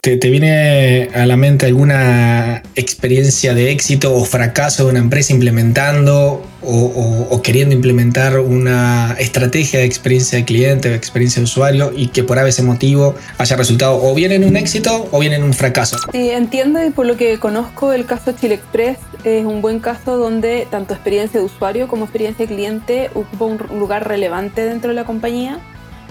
¿Te, 0.04 0.16
viene 0.16 1.10
a 1.14 1.28
la 1.28 1.38
mente 1.38 1.68
alguna 1.68 2.64
experiencia 2.74 3.54
de 3.54 3.70
éxito 3.70 4.16
o 4.16 4.26
fracaso 4.26 4.86
de 4.86 4.90
una 4.90 4.98
empresa 4.98 5.32
implementando 5.32 6.44
o, 6.64 7.42
queriendo 7.44 7.76
implementar 7.76 8.40
una 8.40 9.16
estrategia 9.20 9.78
de 9.78 9.86
experiencia 9.86 10.40
de 10.40 10.46
cliente 10.46 10.90
o 10.90 10.96
experiencia 10.96 11.40
de 11.40 11.44
usuario 11.44 11.92
y 11.96 12.08
que 12.08 12.24
por 12.24 12.40
ese 12.40 12.64
motivo 12.64 13.14
haya 13.38 13.56
resultado 13.56 14.02
o 14.02 14.16
bien 14.16 14.32
en 14.32 14.44
un 14.44 14.58
éxito 14.58 15.08
o 15.12 15.20
bien 15.20 15.34
en 15.34 15.44
un 15.44 15.54
fracaso? 15.54 15.98
Sí, 16.12 16.32
entiendo 16.32 16.84
y 16.84 16.90
por 16.90 17.06
lo 17.06 17.16
que 17.16 17.38
conozco 17.38 17.94
el 17.94 18.08
caso 18.08 18.32
Chile 18.32 18.56
Express 18.56 18.98
es 19.24 19.46
un 19.46 19.62
buen 19.62 19.80
caso 19.80 20.18
donde 20.18 20.68
tanto 20.72 20.96
experiencia 20.96 21.40
de 21.40 21.46
usuario 21.46 21.88
como 21.88 22.06
experiencia 22.06 22.48
de 22.48 22.56
cliente 22.56 23.12
ocupa 23.14 23.46
un 23.46 23.80
lugar 23.80 24.08
relevante 24.08 24.66
dentro 24.66 24.90
de 24.90 24.96
la 24.96 25.06
compañía 25.06 25.60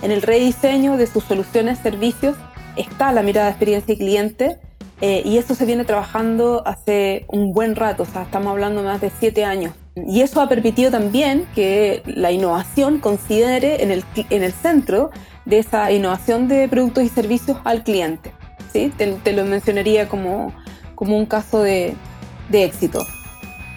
en 0.02 0.12
el 0.12 0.22
rediseño 0.22 0.96
de 0.96 1.08
sus 1.08 1.24
soluciones, 1.24 1.80
servicios 1.80 2.36
está 2.76 3.12
la 3.12 3.22
mirada 3.22 3.46
de 3.46 3.52
experiencia 3.52 3.94
y 3.94 3.98
cliente 3.98 4.58
eh, 5.00 5.22
y 5.24 5.38
eso 5.38 5.54
se 5.54 5.64
viene 5.64 5.84
trabajando 5.84 6.62
hace 6.66 7.24
un 7.28 7.52
buen 7.52 7.74
rato, 7.74 8.02
o 8.02 8.06
sea, 8.06 8.22
estamos 8.22 8.50
hablando 8.50 8.82
más 8.82 9.00
de 9.00 9.10
siete 9.18 9.44
años. 9.44 9.74
Y 9.96 10.20
eso 10.20 10.40
ha 10.40 10.48
permitido 10.48 10.90
también 10.90 11.46
que 11.54 12.02
la 12.06 12.32
innovación 12.32 12.98
considere 12.98 13.82
en 13.82 13.90
el, 13.90 14.04
en 14.28 14.42
el 14.42 14.52
centro 14.52 15.10
de 15.46 15.58
esa 15.58 15.90
innovación 15.90 16.48
de 16.48 16.68
productos 16.68 17.04
y 17.04 17.08
servicios 17.08 17.58
al 17.64 17.82
cliente. 17.82 18.32
¿sí? 18.72 18.92
Te, 18.96 19.32
lo 19.32 19.44
mencionaría 19.44 20.08
como, 20.08 20.52
como 20.94 21.16
un 21.16 21.26
caso 21.26 21.62
de, 21.62 21.94
de 22.50 22.64
éxito. 22.64 23.04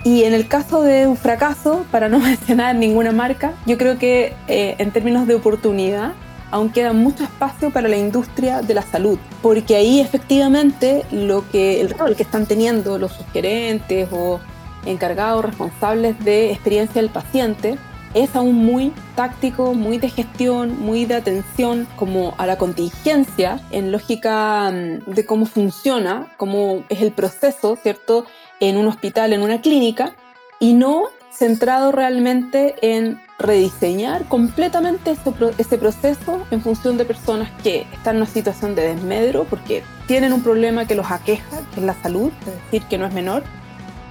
Y 0.04 0.24
en 0.24 0.34
el 0.34 0.50
caso 0.50 0.82
de 0.82 1.08
un 1.08 1.16
fracaso, 1.16 1.86
para 1.90 2.10
no 2.10 2.20
mencionar 2.20 2.76
ninguna 2.76 3.12
marca, 3.12 3.54
yo 3.66 3.78
creo 3.78 3.98
que 3.98 4.34
eh, 4.48 4.76
en 4.78 4.92
términos 4.92 5.26
de 5.28 5.36
oportunidad, 5.36 6.14
aún 6.54 6.70
queda 6.70 6.94
mucho 6.94 7.24
espacio 7.24 7.72
para 7.72 7.88
la 7.88 7.98
industria 7.98 8.62
de 8.62 8.76
la 8.76 8.84
salud, 8.84 9.18
porque 9.42 9.76
ahí 9.76 10.00
efectivamente 10.00 11.04
lo 11.12 11.50
que, 11.50 11.82
el 11.82 11.90
rol 11.90 12.16
que 12.16 12.22
están 12.22 12.46
teniendo 12.46 13.00
los 13.00 13.14
sugerentes 13.14 14.08
o 14.12 14.40
encargados, 14.86 15.46
responsables 15.46 16.24
de 16.24 16.52
experiencia 16.52 17.02
del 17.02 17.10
paciente, 17.10 17.80
es 18.14 18.36
aún 18.36 18.54
muy 18.54 18.94
táctico, 19.16 19.74
muy 19.74 19.98
de 19.98 20.10
gestión, 20.10 20.80
muy 20.80 21.06
de 21.06 21.16
atención 21.16 21.88
como 21.96 22.36
a 22.38 22.46
la 22.46 22.60
contingencia 22.60 23.60
en 23.72 23.92
lógica 23.92 24.70
mm, 24.72 25.10
de 25.12 25.26
cómo 25.26 25.48
funciona, 25.48 26.32
cómo 26.38 26.84
es 26.90 27.02
el 27.02 27.14
proceso, 27.14 27.80
¿cierto? 27.82 28.28
En 28.60 28.78
un 28.78 28.86
hospital, 28.86 29.34
en 29.34 29.42
una 29.42 29.60
clínica, 29.60 30.14
y 30.60 30.74
no 30.74 31.06
centrado 31.38 31.92
realmente 31.92 32.76
en 32.82 33.20
rediseñar 33.40 34.26
completamente 34.26 35.16
ese 35.58 35.78
proceso 35.78 36.46
en 36.52 36.62
función 36.62 36.98
de 36.98 37.06
personas 37.06 37.50
que 37.64 37.86
están 37.94 38.16
en 38.16 38.22
una 38.22 38.32
situación 38.32 38.76
de 38.76 38.94
desmedro 38.94 39.46
porque 39.50 39.84
tienen 40.08 40.34
un 40.34 40.44
problema 40.44 40.86
que 40.86 40.96
los 40.96 41.12
aqueja, 41.12 41.58
que 41.74 41.80
es 41.80 41.86
la 41.86 41.96
salud, 42.02 42.32
es 42.42 42.64
decir, 42.64 42.84
que 42.90 42.98
no 42.98 43.06
es 43.06 43.14
menor. 43.14 43.44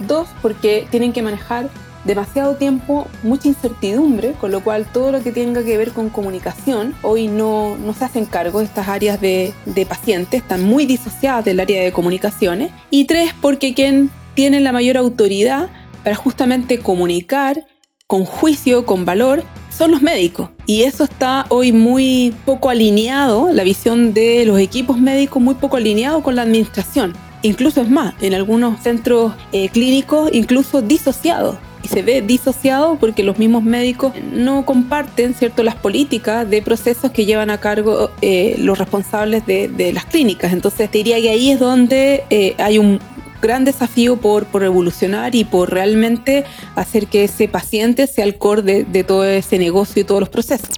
Dos, 0.00 0.28
porque 0.42 0.86
tienen 0.90 1.12
que 1.12 1.22
manejar 1.22 1.70
demasiado 2.04 2.56
tiempo 2.56 3.06
mucha 3.22 3.46
incertidumbre, 3.46 4.32
con 4.32 4.50
lo 4.50 4.64
cual 4.64 4.86
todo 4.92 5.12
lo 5.12 5.22
que 5.22 5.30
tenga 5.30 5.62
que 5.62 5.78
ver 5.78 5.92
con 5.92 6.10
comunicación 6.10 6.94
hoy 7.02 7.28
no, 7.28 7.76
no 7.76 7.94
se 7.94 8.04
hacen 8.04 8.26
cargo 8.26 8.58
de 8.58 8.64
estas 8.64 8.88
áreas 8.88 9.20
de, 9.20 9.54
de 9.66 9.86
pacientes, 9.86 10.42
están 10.42 10.64
muy 10.64 10.84
disociadas 10.86 11.44
del 11.44 11.60
área 11.60 11.84
de 11.84 11.92
comunicaciones. 11.92 12.72
Y 12.90 13.04
tres, 13.04 13.32
porque 13.40 13.74
quien 13.74 14.10
tiene 14.34 14.60
la 14.60 14.72
mayor 14.72 14.96
autoridad 14.96 15.68
para 16.02 16.16
justamente 16.16 16.78
comunicar 16.78 17.66
con 18.06 18.24
juicio, 18.24 18.84
con 18.84 19.04
valor, 19.04 19.44
son 19.70 19.90
los 19.90 20.02
médicos. 20.02 20.50
Y 20.66 20.82
eso 20.82 21.04
está 21.04 21.46
hoy 21.48 21.72
muy 21.72 22.34
poco 22.44 22.68
alineado, 22.68 23.52
la 23.52 23.64
visión 23.64 24.12
de 24.12 24.44
los 24.44 24.58
equipos 24.58 24.98
médicos 24.98 25.42
muy 25.42 25.54
poco 25.54 25.76
alineado 25.78 26.22
con 26.22 26.36
la 26.36 26.42
administración. 26.42 27.14
Incluso 27.42 27.80
es 27.80 27.90
más, 27.90 28.14
en 28.20 28.34
algunos 28.34 28.80
centros 28.82 29.32
eh, 29.52 29.68
clínicos, 29.68 30.30
incluso 30.32 30.82
disociados. 30.82 31.56
Y 31.82 31.88
se 31.88 32.02
ve 32.02 32.22
disociado 32.22 32.96
porque 33.00 33.24
los 33.24 33.38
mismos 33.38 33.64
médicos 33.64 34.12
no 34.32 34.64
comparten 34.64 35.34
cierto, 35.34 35.64
las 35.64 35.74
políticas 35.74 36.48
de 36.48 36.62
procesos 36.62 37.10
que 37.10 37.24
llevan 37.24 37.50
a 37.50 37.58
cargo 37.58 38.10
eh, 38.20 38.54
los 38.58 38.78
responsables 38.78 39.44
de, 39.46 39.90
las 39.92 40.04
clínicas. 40.04 40.52
Entonces 40.52 40.88
te 40.90 40.98
diría 40.98 41.20
que 41.20 41.30
ahí 41.30 41.50
es 41.50 41.58
donde 41.58 42.22
eh, 42.30 42.54
hay 42.58 42.78
un, 42.78 43.00
gran 43.42 43.64
desafío 43.64 44.16
por, 44.16 44.46
por 44.46 44.62
evolucionar 44.62 45.34
y 45.34 45.44
por 45.44 45.70
realmente 45.70 46.44
hacer 46.76 47.08
que 47.08 47.24
ese 47.24 47.48
paciente 47.48 48.06
sea 48.06 48.24
el 48.24 48.38
core 48.38 48.62
de, 48.62 48.84
de 48.84 49.04
todo 49.04 49.24
ese 49.24 49.58
negocio 49.58 50.00
y 50.00 50.04
todos 50.04 50.20
los 50.20 50.30
procesos. 50.30 50.70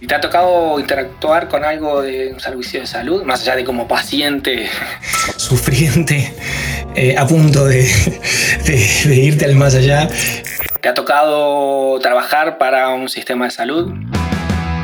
¿Y 0.00 0.06
te 0.06 0.14
ha 0.14 0.20
tocado 0.20 0.78
interactuar 0.78 1.48
con 1.48 1.64
algo 1.64 2.02
de 2.02 2.32
un 2.32 2.38
servicio 2.38 2.80
de 2.80 2.86
salud, 2.86 3.24
más 3.24 3.40
allá 3.42 3.56
de 3.56 3.64
como 3.64 3.88
paciente 3.88 4.68
sufriente, 5.36 6.34
eh, 6.94 7.16
a 7.16 7.26
punto 7.26 7.64
de, 7.64 7.82
de, 8.66 9.08
de 9.08 9.16
irte 9.16 9.46
al 9.46 9.54
más 9.54 9.74
allá? 9.74 10.08
¿Te 10.80 10.90
ha 10.90 10.94
tocado 10.94 11.98
trabajar 12.00 12.58
para 12.58 12.90
un 12.90 13.08
sistema 13.08 13.46
de 13.46 13.50
salud? 13.50 13.94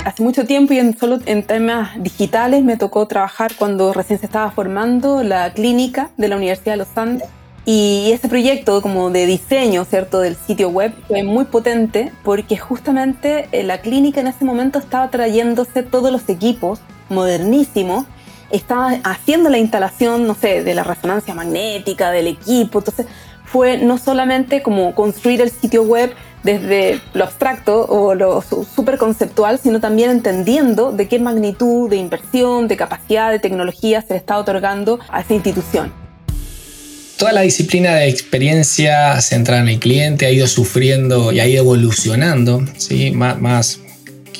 Hace 0.04 0.22
mucho 0.22 0.44
tiempo 0.46 0.72
y 0.72 0.78
en, 0.78 0.96
solo 0.96 1.18
en 1.26 1.42
temas 1.42 1.90
digitales 2.02 2.64
me 2.64 2.76
tocó 2.76 3.06
trabajar 3.06 3.52
cuando 3.56 3.92
recién 3.92 4.18
se 4.18 4.26
estaba 4.26 4.50
formando 4.50 5.22
la 5.22 5.52
clínica 5.52 6.10
de 6.16 6.28
la 6.28 6.36
Universidad 6.36 6.74
de 6.74 6.78
los 6.78 6.96
Andes. 6.96 7.28
Y 7.66 8.10
ese 8.12 8.28
proyecto 8.28 8.80
como 8.80 9.10
de 9.10 9.26
diseño, 9.26 9.84
¿cierto?, 9.84 10.20
del 10.20 10.34
sitio 10.34 10.70
web 10.70 10.94
fue 11.06 11.22
muy 11.22 11.44
potente 11.44 12.10
porque 12.24 12.56
justamente 12.56 13.48
eh, 13.52 13.62
la 13.62 13.80
clínica 13.80 14.20
en 14.20 14.28
ese 14.28 14.44
momento 14.44 14.78
estaba 14.78 15.10
trayéndose 15.10 15.82
todos 15.82 16.10
los 16.10 16.28
equipos 16.28 16.80
modernísimos, 17.10 18.06
estaba 18.50 18.92
haciendo 19.04 19.50
la 19.50 19.58
instalación, 19.58 20.26
no 20.26 20.34
sé, 20.34 20.64
de 20.64 20.74
la 20.74 20.84
resonancia 20.84 21.34
magnética, 21.34 22.10
del 22.10 22.28
equipo, 22.28 22.78
entonces 22.78 23.06
fue 23.44 23.78
no 23.78 23.98
solamente 23.98 24.62
como 24.62 24.94
construir 24.94 25.40
el 25.40 25.50
sitio 25.50 25.82
web, 25.82 26.14
desde 26.42 27.00
lo 27.14 27.24
abstracto 27.24 27.84
o 27.86 28.14
lo 28.14 28.42
súper 28.42 28.98
conceptual, 28.98 29.58
sino 29.62 29.80
también 29.80 30.10
entendiendo 30.10 30.92
de 30.92 31.08
qué 31.08 31.18
magnitud 31.18 31.88
de 31.90 31.96
inversión, 31.96 32.68
de 32.68 32.76
capacidad, 32.76 33.30
de 33.30 33.38
tecnología 33.38 34.02
se 34.02 34.14
le 34.14 34.18
está 34.18 34.38
otorgando 34.38 34.98
a 35.08 35.20
esa 35.20 35.34
institución. 35.34 35.92
Toda 37.18 37.32
la 37.32 37.42
disciplina 37.42 37.96
de 37.96 38.08
experiencia 38.08 39.20
centrada 39.20 39.60
en 39.60 39.68
el 39.68 39.78
cliente 39.78 40.24
ha 40.24 40.30
ido 40.30 40.46
sufriendo 40.46 41.32
y 41.32 41.40
ha 41.40 41.46
ido 41.46 41.62
evolucionando, 41.62 42.64
¿sí? 42.78 43.10
más, 43.10 43.38
más 43.38 43.80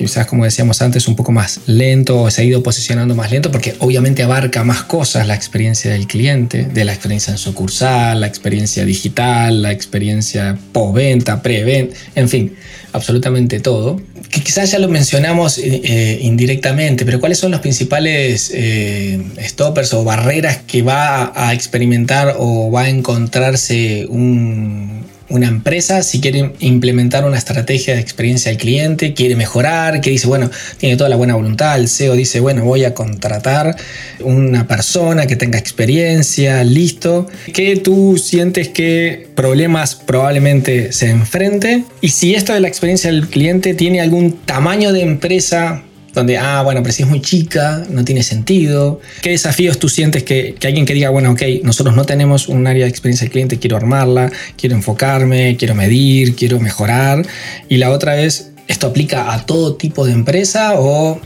quizás 0.01 0.27
como 0.27 0.45
decíamos 0.45 0.81
antes 0.81 1.09
un 1.09 1.15
poco 1.15 1.31
más 1.31 1.61
lento, 1.67 2.31
se 2.31 2.41
ha 2.41 2.45
ido 2.45 2.63
posicionando 2.63 3.15
más 3.15 3.31
lento 3.31 3.51
porque 3.51 3.75
obviamente 3.81 4.23
abarca 4.23 4.65
más 4.65 4.83
cosas 4.85 5.27
la 5.27 5.35
experiencia 5.35 5.91
del 5.91 6.07
cliente, 6.07 6.65
de 6.65 6.85
la 6.87 6.93
experiencia 6.93 7.33
en 7.33 7.39
sucursal, 7.39 8.21
la 8.21 8.27
experiencia 8.27 8.87
digital, 8.87 9.61
la 9.61 9.73
experiencia 9.73 10.59
post-venta, 10.73 11.43
pre-venta, 11.43 11.95
en 12.15 12.29
fin, 12.31 12.55
absolutamente 12.95 13.61
todo. 13.61 14.01
Que 14.31 14.41
quizás 14.41 14.71
ya 14.71 14.79
lo 14.79 14.89
mencionamos 14.89 15.59
eh, 15.59 15.83
eh, 15.85 16.19
indirectamente, 16.23 17.05
pero 17.05 17.21
¿cuáles 17.21 17.39
son 17.39 17.51
los 17.51 17.61
principales 17.61 18.51
eh, 18.55 19.21
stoppers 19.41 19.93
o 19.93 20.05
barreras 20.05 20.61
que 20.67 20.81
va 20.81 21.33
a 21.35 21.53
experimentar 21.53 22.37
o 22.39 22.71
va 22.71 22.83
a 22.83 22.89
encontrarse 22.89 24.07
un, 24.09 25.00
una 25.31 25.49
empresa 25.49 26.03
si 26.03 26.21
quiere 26.21 26.53
implementar 26.61 27.25
una 27.25 27.39
estrategia 27.39 27.95
de 27.95 28.01
experiencia 28.01 28.51
al 28.51 28.59
cliente, 28.59 29.15
quiere 29.15 29.37
mejorar, 29.37 30.01
que 30.01 30.11
dice, 30.11 30.27
bueno, 30.27 30.51
tiene 30.79 30.97
toda 30.97 31.09
la 31.09 31.17
buena 31.17 31.35
voluntad, 31.35 31.79
el 31.79 31.89
CEO 31.89 32.15
dice, 32.15 32.41
bueno, 32.41 32.65
voy 32.65 32.85
a 32.85 32.95
contratar 32.95 33.77
una 34.21 34.67
persona 34.67 35.27
que 35.27 35.37
tenga 35.37 35.59
experiencia, 35.59 36.63
listo, 36.65 37.29
que 37.53 37.77
tú 37.77 38.19
sientes 38.19 38.69
que 38.69 39.29
problemas 39.35 39.95
probablemente 39.95 40.93
se 40.93 41.11
enfrente 41.11 41.85
y 42.01 42.09
si 42.09 42.35
esto 42.35 42.53
de 42.53 42.61
la 42.61 42.69
experiencia 42.69 43.11
del 43.11 43.29
cliente 43.29 43.75
tiene 43.75 44.01
algún 44.01 44.33
tamaño 44.33 44.93
de 44.93 45.03
empresa 45.03 45.85
donde, 46.13 46.39
ah, 46.39 46.63
bueno, 46.63 46.83
pero 46.83 46.93
si 46.93 47.03
es 47.03 47.09
muy 47.09 47.21
chica, 47.21 47.85
no 47.89 48.05
tiene 48.05 48.23
sentido. 48.23 49.01
¿Qué 49.23 49.31
desafíos 49.31 49.79
tú 49.79 49.89
sientes 49.89 50.25
que, 50.25 50.55
que, 50.59 50.67
alguien 50.67 50.87
que 50.87 50.95
diga, 50.95 51.11
bueno, 51.11 51.33
ok, 51.33 51.43
nosotros 51.63 51.95
no 51.95 52.05
tenemos 52.05 52.49
un 52.49 52.67
área 52.67 52.85
de 52.85 52.91
experiencia 52.91 53.25
del 53.25 53.33
cliente, 53.33 53.59
quiero 53.59 53.77
armarla, 53.77 54.31
quiero 54.57 54.75
enfocarme, 54.75 55.57
quiero 55.57 55.75
medir, 55.75 56.35
quiero 56.35 56.59
mejorar? 56.61 57.25
Y 57.69 57.77
la 57.77 57.91
otra 57.91 58.21
es, 58.21 58.51
¿esto 58.67 58.89
aplica 58.89 59.33
a 59.33 59.47
todo 59.47 59.77
tipo 59.77 60.07
de 60.07 60.13
empresa 60.13 60.75
o 60.77 61.21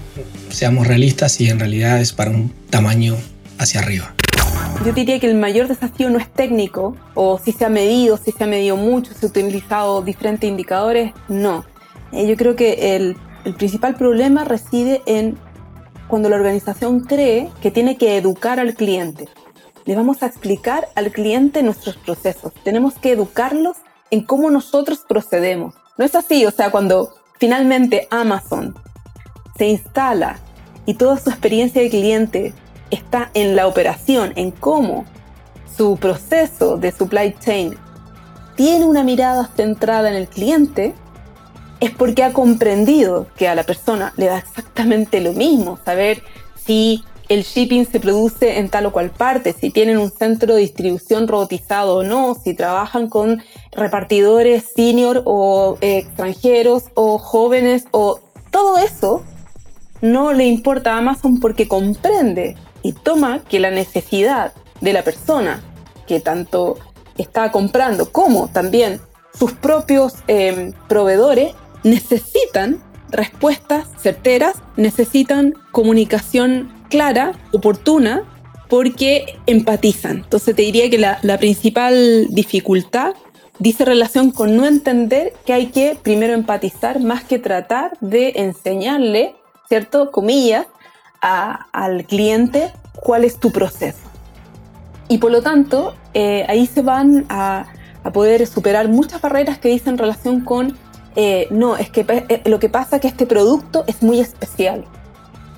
seamos 0.50 0.86
realistas 0.86 1.40
y 1.40 1.48
en 1.48 1.58
realidad 1.58 2.00
es 2.00 2.12
para 2.12 2.30
un 2.30 2.52
tamaño 2.70 3.16
hacia 3.58 3.80
arriba? 3.80 4.14
Yo 4.84 4.92
diría 4.92 5.18
que 5.18 5.26
el 5.26 5.36
mayor 5.36 5.68
desafío 5.68 6.10
no 6.10 6.18
es 6.18 6.30
técnico, 6.30 6.96
o 7.14 7.40
si 7.42 7.52
se 7.52 7.64
ha 7.64 7.70
medido, 7.70 8.18
si 8.22 8.32
se 8.32 8.44
ha 8.44 8.46
medido 8.46 8.76
mucho, 8.76 9.12
si 9.14 9.20
se 9.20 9.26
ha 9.26 9.28
utilizado 9.28 10.02
diferentes 10.02 10.48
indicadores, 10.48 11.12
no. 11.28 11.64
Eh, 12.12 12.26
yo 12.26 12.36
creo 12.36 12.54
que 12.54 12.96
el 12.96 13.16
el 13.44 13.54
principal 13.54 13.94
problema 13.94 14.44
reside 14.44 15.02
en 15.06 15.38
cuando 16.08 16.28
la 16.28 16.36
organización 16.36 17.00
cree 17.00 17.50
que 17.60 17.70
tiene 17.70 17.96
que 17.96 18.16
educar 18.16 18.60
al 18.60 18.74
cliente. 18.74 19.28
Le 19.84 19.96
vamos 19.96 20.22
a 20.22 20.26
explicar 20.26 20.88
al 20.94 21.10
cliente 21.12 21.62
nuestros 21.62 21.96
procesos. 21.96 22.52
Tenemos 22.62 22.94
que 22.94 23.12
educarlos 23.12 23.76
en 24.10 24.22
cómo 24.24 24.50
nosotros 24.50 25.00
procedemos. 25.06 25.74
No 25.98 26.04
es 26.04 26.14
así, 26.14 26.46
o 26.46 26.50
sea, 26.50 26.70
cuando 26.70 27.14
finalmente 27.38 28.08
Amazon 28.10 28.74
se 29.56 29.68
instala 29.68 30.38
y 30.86 30.94
toda 30.94 31.18
su 31.18 31.30
experiencia 31.30 31.82
de 31.82 31.90
cliente 31.90 32.54
está 32.90 33.30
en 33.34 33.56
la 33.56 33.66
operación, 33.66 34.32
en 34.36 34.50
cómo 34.50 35.04
su 35.76 35.96
proceso 35.96 36.76
de 36.76 36.92
supply 36.92 37.34
chain 37.40 37.76
tiene 38.56 38.84
una 38.84 39.02
mirada 39.02 39.50
centrada 39.56 40.08
en 40.08 40.16
el 40.16 40.28
cliente, 40.28 40.94
es 41.86 41.90
porque 41.90 42.22
ha 42.22 42.32
comprendido 42.32 43.26
que 43.36 43.48
a 43.48 43.54
la 43.54 43.64
persona 43.64 44.12
le 44.16 44.26
da 44.26 44.38
exactamente 44.38 45.20
lo 45.20 45.32
mismo 45.32 45.78
saber 45.84 46.22
si 46.56 47.04
el 47.28 47.42
shipping 47.42 47.86
se 47.86 48.00
produce 48.00 48.58
en 48.58 48.68
tal 48.68 48.86
o 48.86 48.92
cual 48.92 49.10
parte, 49.10 49.54
si 49.54 49.70
tienen 49.70 49.98
un 49.98 50.10
centro 50.10 50.54
de 50.54 50.60
distribución 50.60 51.26
robotizado 51.26 51.96
o 51.96 52.02
no, 52.02 52.34
si 52.34 52.54
trabajan 52.54 53.08
con 53.08 53.42
repartidores 53.72 54.64
senior 54.74 55.22
o 55.24 55.78
eh, 55.80 55.98
extranjeros 55.98 56.84
o 56.94 57.18
jóvenes 57.18 57.86
o 57.92 58.20
todo 58.50 58.78
eso 58.78 59.22
no 60.00 60.32
le 60.32 60.44
importa 60.44 60.94
a 60.94 60.98
Amazon 60.98 61.40
porque 61.40 61.66
comprende 61.66 62.56
y 62.82 62.92
toma 62.92 63.40
que 63.48 63.58
la 63.58 63.70
necesidad 63.70 64.52
de 64.80 64.92
la 64.92 65.02
persona 65.02 65.62
que 66.06 66.20
tanto 66.20 66.76
está 67.16 67.50
comprando 67.50 68.12
como 68.12 68.48
también 68.48 69.00
sus 69.36 69.52
propios 69.52 70.14
eh, 70.28 70.72
proveedores 70.88 71.54
necesitan 71.84 72.82
respuestas 73.10 73.86
certeras, 73.98 74.56
necesitan 74.76 75.54
comunicación 75.70 76.72
clara, 76.88 77.32
oportuna, 77.52 78.24
porque 78.68 79.38
empatizan. 79.46 80.18
Entonces 80.24 80.56
te 80.56 80.62
diría 80.62 80.90
que 80.90 80.98
la, 80.98 81.38
principal 81.38 82.26
dificultad 82.30 83.14
dice 83.58 83.84
relación 83.84 84.32
con 84.32 84.56
no 84.56 84.66
entender 84.66 85.32
que 85.46 85.52
hay 85.52 85.66
que 85.66 85.96
primero 86.02 86.32
empatizar 86.32 87.00
más 87.00 87.22
que 87.22 87.38
tratar 87.38 87.96
de 88.00 88.32
enseñarle, 88.36 89.36
¿cierto? 89.68 90.10
Comillas, 90.10 90.66
al 91.20 92.04
cliente 92.04 92.70
cuál 93.00 93.24
es 93.24 93.38
tu 93.38 93.50
proceso. 93.50 93.98
Y 95.08 95.18
por 95.18 95.30
lo 95.30 95.40
tanto, 95.40 95.94
eh, 96.12 96.44
ahí 96.48 96.66
se 96.66 96.82
van 96.82 97.26
a, 97.28 97.66
poder 98.12 98.46
superar 98.46 98.88
muchas 98.88 99.22
barreras 99.22 99.58
que 99.58 99.70
dicen 99.70 99.96
relación 99.96 100.40
con, 100.40 100.76
eh, 101.16 101.48
no, 101.50 101.76
es 101.76 101.90
que 101.90 102.04
eh, 102.08 102.42
lo 102.44 102.58
que 102.58 102.68
pasa 102.68 102.96
es 102.96 103.02
que 103.02 103.08
este 103.08 103.26
producto 103.26 103.84
es 103.86 104.02
muy 104.02 104.20
especial. 104.20 104.84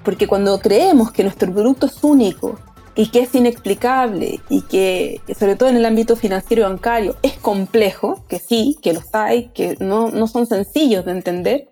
Porque 0.05 0.27
cuando 0.27 0.59
creemos 0.61 1.11
que 1.11 1.25
nuestro 1.25 1.53
producto 1.53 1.87
es 1.87 2.03
único 2.05 2.59
y 2.95 3.09
que 3.09 3.21
es 3.21 3.35
inexplicable 3.35 4.41
y 4.49 4.63
que, 4.63 5.21
sobre 5.39 5.57
todo 5.57 5.69
en 5.69 5.77
el 5.77 5.85
ámbito 5.85 6.17
financiero 6.17 6.63
y 6.63 6.71
bancario, 6.71 7.17
es 7.23 7.33
complejo, 7.35 8.25
que 8.29 8.39
sí, 8.39 8.79
que 8.83 8.93
los 8.93 9.13
hay, 9.15 9.49
que 9.49 9.77
no, 9.81 10.11
no 10.11 10.29
son 10.29 10.47
sencillos 10.47 11.05
de 11.05 11.13
entender, 11.13 11.69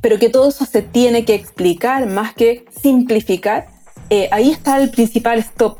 pero 0.00 0.18
que 0.18 0.28
todo 0.28 0.48
eso 0.48 0.64
se 0.64 0.82
tiene 0.82 1.24
que 1.24 1.34
explicar 1.34 2.06
más 2.06 2.34
que 2.34 2.64
simplificar, 2.82 3.68
ahí 4.32 4.50
está 4.50 4.82
el 4.82 4.90
principal 4.90 5.38
stop 5.38 5.78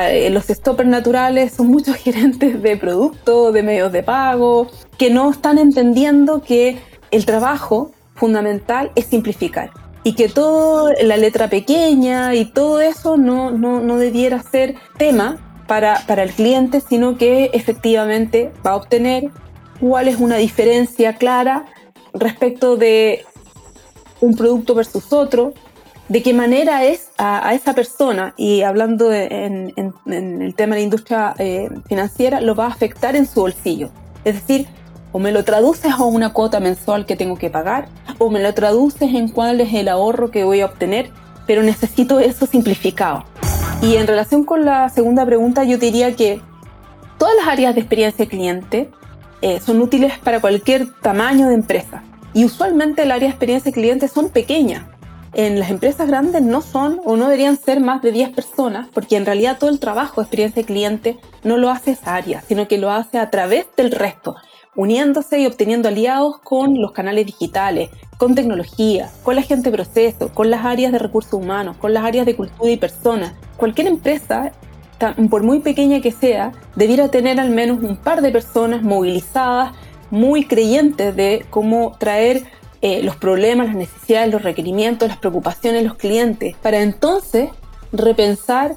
eh, 0.00 0.30
los 0.30 0.44
stoppers 0.46 0.88
naturales 0.88 1.52
son 1.52 1.66
muchos 1.68 1.96
gerentes 2.02 2.62
de 2.62 2.76
productos, 2.76 3.52
de 3.52 3.62
medios 3.62 3.92
de 3.92 4.02
pago, 4.02 4.70
que 5.02 5.10
no 5.10 5.32
están 5.32 5.58
entendiendo 5.58 6.42
que 6.42 6.78
el 7.10 7.26
trabajo 7.26 7.90
fundamental 8.14 8.92
es 8.94 9.06
simplificar 9.06 9.72
y 10.04 10.14
que 10.14 10.28
toda 10.28 10.92
la 11.02 11.16
letra 11.16 11.48
pequeña 11.48 12.36
y 12.36 12.44
todo 12.44 12.80
eso 12.80 13.16
no, 13.16 13.50
no, 13.50 13.96
debiera 13.96 14.40
ser 14.44 14.76
tema 14.98 15.38
para, 15.66 16.06
para, 16.06 16.22
el 16.22 16.30
cliente, 16.30 16.80
sino 16.80 17.18
que 17.18 17.50
efectivamente 17.52 18.52
va 18.64 18.70
a 18.70 18.76
obtener 18.76 19.32
cuál 19.80 20.06
es 20.06 20.20
una 20.20 20.36
diferencia 20.36 21.16
clara 21.16 21.66
respecto 22.14 22.76
de 22.76 23.24
un 24.20 24.36
producto 24.36 24.72
versus 24.72 25.12
otro, 25.12 25.52
de 26.08 26.22
qué 26.22 26.32
manera 26.32 26.84
es 26.84 27.10
a, 27.18 27.52
esa 27.54 27.74
persona, 27.74 28.34
y 28.36 28.62
hablando 28.62 29.12
en, 29.12 29.72
el 30.06 30.54
tema 30.54 30.76
de 30.76 30.80
la 30.80 30.84
industria 30.84 31.34
eh, 31.40 31.68
financiera, 31.88 32.40
lo 32.40 32.54
va 32.54 32.66
a 32.66 32.68
afectar 32.68 33.16
en 33.16 33.26
su 33.26 33.40
bolsillo. 33.40 33.90
Es 34.24 34.34
decir, 34.34 34.68
o 35.12 35.18
me 35.18 35.32
lo 35.32 35.44
traduces 35.44 35.92
a 35.92 36.04
una 36.04 36.32
cuota 36.32 36.58
mensual 36.58 37.06
que 37.06 37.16
tengo 37.16 37.36
que 37.36 37.50
pagar, 37.50 37.88
o 38.18 38.30
me 38.30 38.42
lo 38.42 38.52
traduces 38.54 39.14
en 39.14 39.28
cuál 39.28 39.60
es 39.60 39.72
el 39.74 39.88
ahorro 39.88 40.30
que 40.30 40.44
voy 40.44 40.60
a 40.60 40.66
obtener, 40.66 41.10
pero 41.46 41.62
necesito 41.62 42.18
eso 42.18 42.46
simplificado. 42.46 43.24
Y 43.82 43.96
en 43.96 44.06
relación 44.06 44.44
con 44.44 44.64
la 44.64 44.88
segunda 44.88 45.26
pregunta, 45.26 45.64
yo 45.64 45.78
diría 45.78 46.14
que 46.16 46.40
todas 47.18 47.34
las 47.36 47.48
áreas 47.48 47.74
de 47.74 47.80
experiencia 47.80 48.26
cliente 48.26 48.90
eh, 49.42 49.60
son 49.60 49.80
útiles 49.80 50.18
para 50.18 50.40
cualquier 50.40 50.92
tamaño 51.00 51.48
de 51.48 51.54
empresa. 51.54 52.02
Y 52.32 52.44
usualmente 52.44 53.02
el 53.02 53.10
área 53.10 53.28
de 53.28 53.32
experiencia 53.32 53.72
cliente 53.72 54.08
son 54.08 54.30
pequeñas 54.30 54.84
en 55.34 55.58
las 55.58 55.70
empresas 55.70 56.06
grandes 56.06 56.42
no 56.42 56.60
son 56.60 57.00
o 57.04 57.16
no 57.16 57.24
deberían 57.24 57.56
ser 57.56 57.80
más 57.80 58.02
de 58.02 58.12
10 58.12 58.30
personas, 58.30 58.88
porque 58.92 59.16
en 59.16 59.24
realidad 59.24 59.56
todo 59.58 59.70
el 59.70 59.80
trabajo 59.80 60.20
de 60.20 60.24
experiencia 60.24 60.62
cliente 60.62 61.18
no 61.42 61.56
lo 61.56 61.70
hace 61.70 61.92
esa 61.92 62.14
área, 62.14 62.42
sino 62.42 62.68
que 62.68 62.78
lo 62.78 62.90
hace 62.90 63.18
a 63.18 63.30
través 63.30 63.66
del 63.76 63.92
resto, 63.92 64.36
uniéndose 64.74 65.40
y 65.40 65.46
obteniendo 65.46 65.88
aliados 65.88 66.38
con 66.38 66.80
los 66.80 66.92
canales 66.92 67.26
digitales, 67.26 67.90
con 68.16 68.34
tecnología, 68.34 69.10
con 69.22 69.36
la 69.36 69.42
gente 69.42 69.70
de 69.70 69.76
proceso, 69.76 70.32
con 70.32 70.50
las 70.50 70.64
áreas 70.64 70.92
de 70.92 70.98
recursos 70.98 71.34
humanos, 71.34 71.76
con 71.76 71.92
las 71.92 72.04
áreas 72.04 72.26
de 72.26 72.36
cultura 72.36 72.70
y 72.70 72.76
personas. 72.76 73.34
Cualquier 73.56 73.88
empresa, 73.88 74.52
por 75.28 75.42
muy 75.42 75.60
pequeña 75.60 76.00
que 76.00 76.12
sea, 76.12 76.52
debiera 76.76 77.08
tener 77.08 77.40
al 77.40 77.50
menos 77.50 77.82
un 77.82 77.96
par 77.96 78.22
de 78.22 78.30
personas 78.30 78.82
movilizadas, 78.82 79.72
muy 80.10 80.44
creyentes 80.44 81.16
de 81.16 81.44
cómo 81.50 81.96
traer 81.98 82.44
eh, 82.82 83.02
los 83.02 83.16
problemas, 83.16 83.68
las 83.68 83.76
necesidades, 83.76 84.30
los 84.30 84.42
requerimientos, 84.42 85.08
las 85.08 85.18
preocupaciones 85.18 85.82
de 85.82 85.88
los 85.88 85.96
clientes, 85.96 86.54
para 86.62 86.82
entonces 86.82 87.50
repensar 87.92 88.76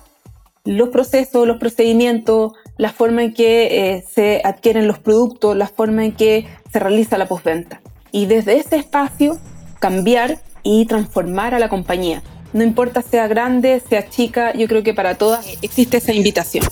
los 0.64 0.90
procesos, 0.90 1.48
los 1.48 1.58
procedimientos, 1.58 2.54
la 2.78 2.92
forma 2.92 3.24
en 3.24 3.34
que 3.34 3.96
eh, 3.96 4.06
se 4.14 4.42
adquieren 4.44 4.88
los 4.88 5.00
productos, 5.00 5.56
la 5.56 5.68
forma 5.68 6.06
en 6.06 6.12
que 6.12 6.48
se 6.72 6.80
realiza 6.80 7.18
la 7.18 7.28
postventa. 7.28 7.82
Y 8.12 8.26
desde 8.26 8.58
ese 8.58 8.78
espacio 8.78 9.38
cambiar 9.80 10.40
y 10.64 10.86
transformar 10.86 11.54
a 11.54 11.60
la 11.60 11.70
compañía. 11.70 12.24
No 12.54 12.64
importa 12.64 13.02
sea 13.02 13.28
grande, 13.28 13.82
sea 13.88 14.10
chica, 14.10 14.54
yo 14.54 14.68
creo 14.68 14.84
que 14.84 14.94
para 14.94 15.16
todas 15.16 15.46
existe 15.62 15.98
esa 15.98 16.14
invitación. 16.14 16.66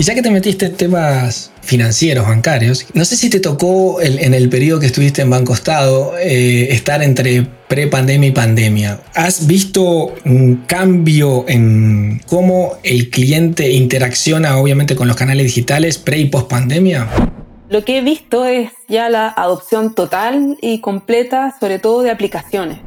Y 0.00 0.02
ya 0.02 0.14
que 0.14 0.22
te 0.22 0.30
metiste 0.30 0.64
en 0.64 0.76
temas 0.76 1.52
financieros, 1.60 2.26
bancarios, 2.26 2.86
no 2.94 3.04
sé 3.04 3.18
si 3.18 3.28
te 3.28 3.38
tocó 3.38 4.00
en 4.00 4.32
el 4.32 4.48
periodo 4.48 4.80
que 4.80 4.86
estuviste 4.86 5.20
en 5.20 5.28
Banco 5.28 5.52
Estado 5.52 6.14
eh, 6.18 6.68
estar 6.70 7.02
entre 7.02 7.46
pre-pandemia 7.68 8.30
y 8.30 8.32
pandemia. 8.32 9.00
¿Has 9.14 9.46
visto 9.46 10.14
un 10.24 10.64
cambio 10.66 11.44
en 11.48 12.22
cómo 12.26 12.78
el 12.82 13.10
cliente 13.10 13.72
interacciona 13.72 14.56
obviamente 14.56 14.96
con 14.96 15.06
los 15.06 15.18
canales 15.18 15.44
digitales 15.44 15.98
pre 15.98 16.16
y 16.16 16.24
post 16.30 16.48
pandemia? 16.48 17.06
Lo 17.68 17.84
que 17.84 17.98
he 17.98 18.00
visto 18.00 18.46
es 18.46 18.70
ya 18.88 19.10
la 19.10 19.28
adopción 19.28 19.94
total 19.94 20.56
y 20.62 20.80
completa, 20.80 21.54
sobre 21.60 21.78
todo 21.78 22.00
de 22.00 22.10
aplicaciones 22.10 22.78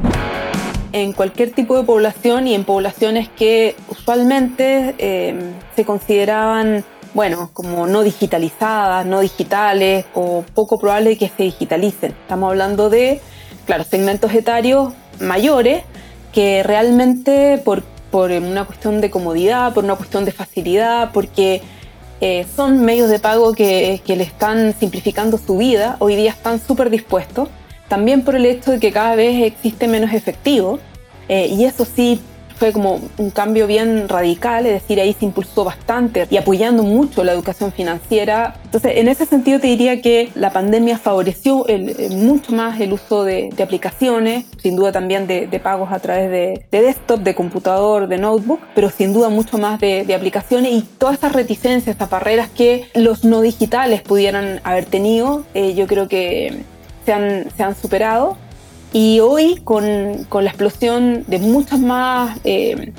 en 0.93 1.12
cualquier 1.12 1.52
tipo 1.52 1.76
de 1.76 1.84
población 1.84 2.47
y 2.47 2.54
en 2.54 2.63
poblaciones 2.63 3.28
que 3.28 3.76
usualmente 3.89 4.93
eh, 4.99 5.36
se 5.76 5.86
consideraban 5.86 6.86
bueno, 7.13 7.52
como 7.54 7.86
no 7.88 8.02
digitalizadas, 8.02 9.06
no 9.06 9.19
digitales 9.19 10.06
o 10.15 10.43
poco 10.54 10.80
probable 10.80 11.17
que 11.17 11.30
se 11.30 11.43
digitalicen. 11.43 12.12
Estamos 12.12 12.49
hablando 12.49 12.89
de, 12.89 13.21
claro, 13.65 13.84
segmentos 13.84 14.34
etarios 14.34 14.93
mayores 15.19 15.84
que 16.32 16.63
realmente 16.63 17.62
por, 17.63 17.84
una 18.12 18.65
cuestión 18.65 19.02
de 19.02 19.10
comodidad, 19.10 19.73
por 19.73 19.84
una 19.84 19.95
cuestión 19.95 20.26
de 20.26 20.32
facilidad, 20.32 21.12
porque 21.13 21.62
eh, 22.21 22.45
son 22.56 22.84
medios 22.84 23.10
de 23.10 23.19
pago 23.19 23.54
que, 23.54 24.02
le 24.06 24.23
están 24.23 24.73
simplificando 24.80 25.38
su 25.38 25.58
vida, 25.58 25.97
hoy 25.99 26.15
día 26.15 26.32
están 26.32 26.60
súper 26.60 26.89
dispuestos. 26.89 27.49
También 27.88 28.23
por 28.23 28.36
el 28.36 28.45
hecho 28.45 28.71
de 28.71 28.80
que 28.80 28.91
cada 28.91 29.15
vez 29.15 29.43
existe 29.43 29.88
menos 29.88 30.13
efectivo, 30.13 30.80
eh, 31.28 31.47
y 31.47 31.65
eso 31.65 31.86
sí 31.86 32.19
fue 32.63 32.71
como 32.71 33.02
un 33.17 33.30
cambio 33.30 33.67
bien 33.67 34.08
radical, 34.08 34.65
es 34.65 34.71
decir, 34.71 34.97
ahí 35.02 35.12
se 35.12 35.26
impulsó 35.26 35.65
bastante 35.65 36.28
y 36.30 36.38
apoyando 36.38 36.82
mucho 36.82 37.26
la 37.26 37.34
educación 37.34 37.73
financiera. 37.73 38.56
Entonces, 38.63 38.93
en 38.95 39.10
ese 39.10 39.26
sentido 39.26 39.60
te 39.60 39.67
diría 39.67 40.02
que 40.02 40.30
la 40.34 40.54
pandemia 40.54 40.97
favoreció 40.97 41.65
mucho 42.12 42.54
más 42.54 42.80
el 42.80 42.93
uso 42.93 43.26
de, 43.26 43.49
aplicaciones, 43.62 44.45
sin 44.62 44.78
duda 44.78 44.93
también 44.93 45.28
de, 45.28 45.60
pagos 45.62 45.91
a 45.91 45.99
través 45.99 46.32
de, 46.32 46.65
desktop, 46.71 47.19
de 47.19 47.36
computador, 47.36 48.08
de 48.08 48.17
notebook, 48.17 48.62
pero 48.73 48.89
sin 48.89 49.12
duda 49.12 49.28
mucho 49.28 49.58
más 49.58 49.78
de, 49.82 50.15
aplicaciones 50.15 50.71
y 50.71 50.84
todas 50.84 51.17
esas 51.17 51.34
reticencias, 51.34 51.97
esas 51.97 52.10
barreras 52.10 52.47
que 52.47 52.86
los 52.95 53.26
no 53.26 53.41
digitales 53.41 54.04
pudieran 54.04 54.62
haber 54.63 54.86
tenido, 54.86 55.43
eh, 55.54 55.73
yo 55.73 55.86
creo 55.86 56.08
que 56.08 56.63
se 57.06 57.12
han, 57.12 57.47
se 57.58 57.63
han 57.63 57.76
superado 57.76 58.38
y 58.93 59.19
hoy, 59.19 59.60
con, 59.63 60.25
con 60.29 60.45
la 60.45 60.51
explosión 60.51 61.25
de 61.27 61.39
muchos 61.39 61.79
más 61.79 62.39
eh, 62.43 62.93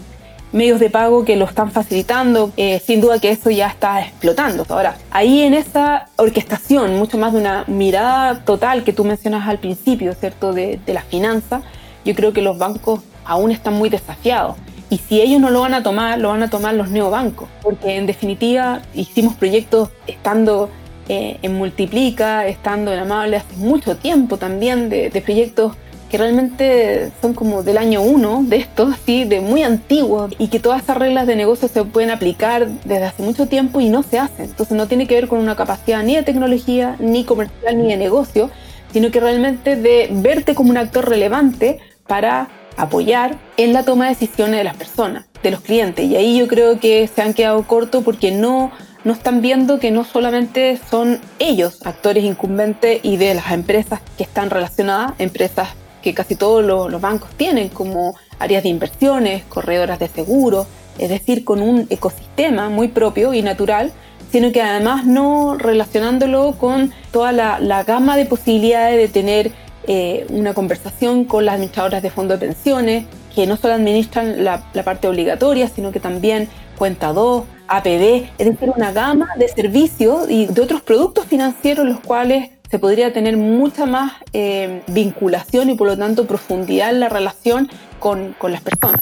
medios 0.52 0.78
de 0.78 0.90
pago 0.90 1.24
que 1.24 1.36
lo 1.36 1.46
están 1.46 1.70
facilitando, 1.70 2.52
eh, 2.56 2.80
sin 2.84 3.00
duda 3.00 3.18
que 3.18 3.30
eso 3.30 3.50
ya 3.50 3.68
está 3.68 4.02
explotando. 4.02 4.66
Ahora, 4.68 4.96
ahí 5.10 5.42
en 5.42 5.54
esa 5.54 6.08
orquestación, 6.16 6.96
mucho 6.96 7.16
más 7.16 7.32
de 7.32 7.38
una 7.38 7.64
mirada 7.66 8.44
total 8.44 8.84
que 8.84 8.92
tú 8.92 9.04
mencionas 9.04 9.48
al 9.48 9.58
principio, 9.58 10.14
¿cierto?, 10.14 10.52
de, 10.52 10.78
de 10.84 10.92
la 10.94 11.02
finanza, 11.02 11.62
yo 12.04 12.14
creo 12.14 12.32
que 12.32 12.42
los 12.42 12.58
bancos 12.58 13.00
aún 13.24 13.50
están 13.50 13.74
muy 13.74 13.88
desafiados. 13.88 14.56
Y 14.90 14.98
si 14.98 15.20
ellos 15.20 15.40
no 15.40 15.50
lo 15.50 15.60
van 15.60 15.74
a 15.74 15.82
tomar, 15.82 16.18
lo 16.18 16.28
van 16.28 16.42
a 16.42 16.50
tomar 16.50 16.74
los 16.74 16.90
neobancos, 16.90 17.48
porque 17.62 17.96
en 17.96 18.06
definitiva 18.06 18.82
hicimos 18.94 19.34
proyectos 19.34 19.88
estando 20.06 20.70
eh, 21.08 21.38
en 21.42 21.54
Multiplica, 21.54 22.46
estando 22.46 22.92
en 22.92 23.00
Amable 23.00 23.38
hace 23.38 23.56
mucho 23.56 23.96
tiempo 23.96 24.36
también, 24.36 24.88
de, 24.88 25.10
de 25.10 25.20
proyectos 25.20 25.76
que 26.14 26.18
realmente 26.18 27.10
son 27.20 27.34
como 27.34 27.64
del 27.64 27.76
año 27.76 28.00
uno 28.00 28.44
de 28.46 28.58
estos, 28.58 28.94
¿sí? 29.04 29.24
de 29.24 29.40
muy 29.40 29.64
antiguos, 29.64 30.32
y 30.38 30.46
que 30.46 30.60
todas 30.60 30.84
esas 30.84 30.96
reglas 30.96 31.26
de 31.26 31.34
negocio 31.34 31.66
se 31.66 31.82
pueden 31.82 32.12
aplicar 32.12 32.68
desde 32.68 33.02
hace 33.02 33.24
mucho 33.24 33.46
tiempo 33.48 33.80
y 33.80 33.88
no 33.88 34.04
se 34.04 34.20
hacen. 34.20 34.44
Entonces 34.44 34.76
no 34.76 34.86
tiene 34.86 35.08
que 35.08 35.16
ver 35.16 35.26
con 35.26 35.40
una 35.40 35.56
capacidad 35.56 36.04
ni 36.04 36.14
de 36.14 36.22
tecnología, 36.22 36.94
ni 37.00 37.24
comercial, 37.24 37.82
ni 37.82 37.88
de 37.88 37.96
negocio, 37.96 38.48
sino 38.92 39.10
que 39.10 39.18
realmente 39.18 39.74
de 39.74 40.08
verte 40.12 40.54
como 40.54 40.70
un 40.70 40.76
actor 40.76 41.08
relevante 41.08 41.80
para 42.06 42.48
apoyar 42.76 43.36
en 43.56 43.72
la 43.72 43.82
toma 43.82 44.04
de 44.04 44.10
decisiones 44.10 44.58
de 44.58 44.62
las 44.62 44.76
personas, 44.76 45.26
de 45.42 45.50
los 45.50 45.62
clientes. 45.62 46.04
Y 46.04 46.14
ahí 46.14 46.38
yo 46.38 46.46
creo 46.46 46.78
que 46.78 47.08
se 47.08 47.22
han 47.22 47.34
quedado 47.34 47.60
cortos 47.64 48.04
porque 48.04 48.30
no, 48.30 48.70
no 49.02 49.14
están 49.14 49.40
viendo 49.40 49.80
que 49.80 49.90
no 49.90 50.04
solamente 50.04 50.78
son 50.88 51.18
ellos 51.40 51.84
actores 51.84 52.22
incumbentes 52.22 53.00
y 53.02 53.16
de 53.16 53.34
las 53.34 53.50
empresas 53.50 54.00
que 54.16 54.22
están 54.22 54.50
relacionadas, 54.50 55.14
empresas 55.18 55.70
que 56.04 56.12
casi 56.12 56.36
todos 56.36 56.62
los, 56.62 57.00
bancos 57.00 57.30
tienen, 57.38 57.70
como 57.70 58.14
áreas 58.38 58.62
de 58.62 58.68
inversiones, 58.68 59.42
corredoras 59.44 59.98
de 59.98 60.08
seguros, 60.08 60.66
es 60.98 61.08
decir, 61.08 61.44
con 61.44 61.62
un 61.62 61.86
ecosistema 61.88 62.68
muy 62.68 62.88
propio 62.88 63.32
y 63.32 63.40
natural, 63.40 63.90
sino 64.30 64.52
que 64.52 64.60
además 64.60 65.06
no 65.06 65.56
relacionándolo 65.56 66.56
con 66.58 66.92
toda 67.10 67.32
la, 67.32 67.84
gama 67.84 68.18
de 68.18 68.26
posibilidades 68.26 68.98
de 68.98 69.08
tener 69.08 69.52
eh, 69.86 70.26
una 70.28 70.52
conversación 70.52 71.24
con 71.24 71.46
las 71.46 71.54
administradoras 71.54 72.02
de 72.02 72.10
fondos 72.10 72.38
de 72.38 72.48
pensiones, 72.48 73.06
que 73.34 73.46
no 73.46 73.56
solo 73.56 73.72
administran 73.72 74.44
la, 74.44 74.62
parte 74.84 75.08
obligatoria, 75.08 75.68
sino 75.68 75.90
que 75.90 76.00
también 76.00 76.48
cuenta 76.76 77.14
2, 77.14 77.44
APB, 77.66 78.28
es 78.36 78.46
decir, 78.46 78.70
una 78.76 78.92
gama 78.92 79.28
de 79.38 79.48
servicios 79.48 80.28
y 80.28 80.46
de 80.46 80.60
otros 80.60 80.82
productos 80.82 81.24
financieros 81.24 81.86
los 81.86 82.00
cuales 82.00 82.50
se 82.74 82.80
podría 82.80 83.12
tener 83.12 83.36
mucha 83.36 83.86
más 83.86 84.14
eh, 84.32 84.82
vinculación 84.88 85.70
y 85.70 85.76
por 85.76 85.86
lo 85.86 85.96
tanto 85.96 86.26
profundidad 86.26 86.90
en 86.90 86.98
la 86.98 87.08
relación 87.08 87.70
con, 88.00 88.34
con 88.36 88.50
las 88.50 88.62
personas. 88.62 89.00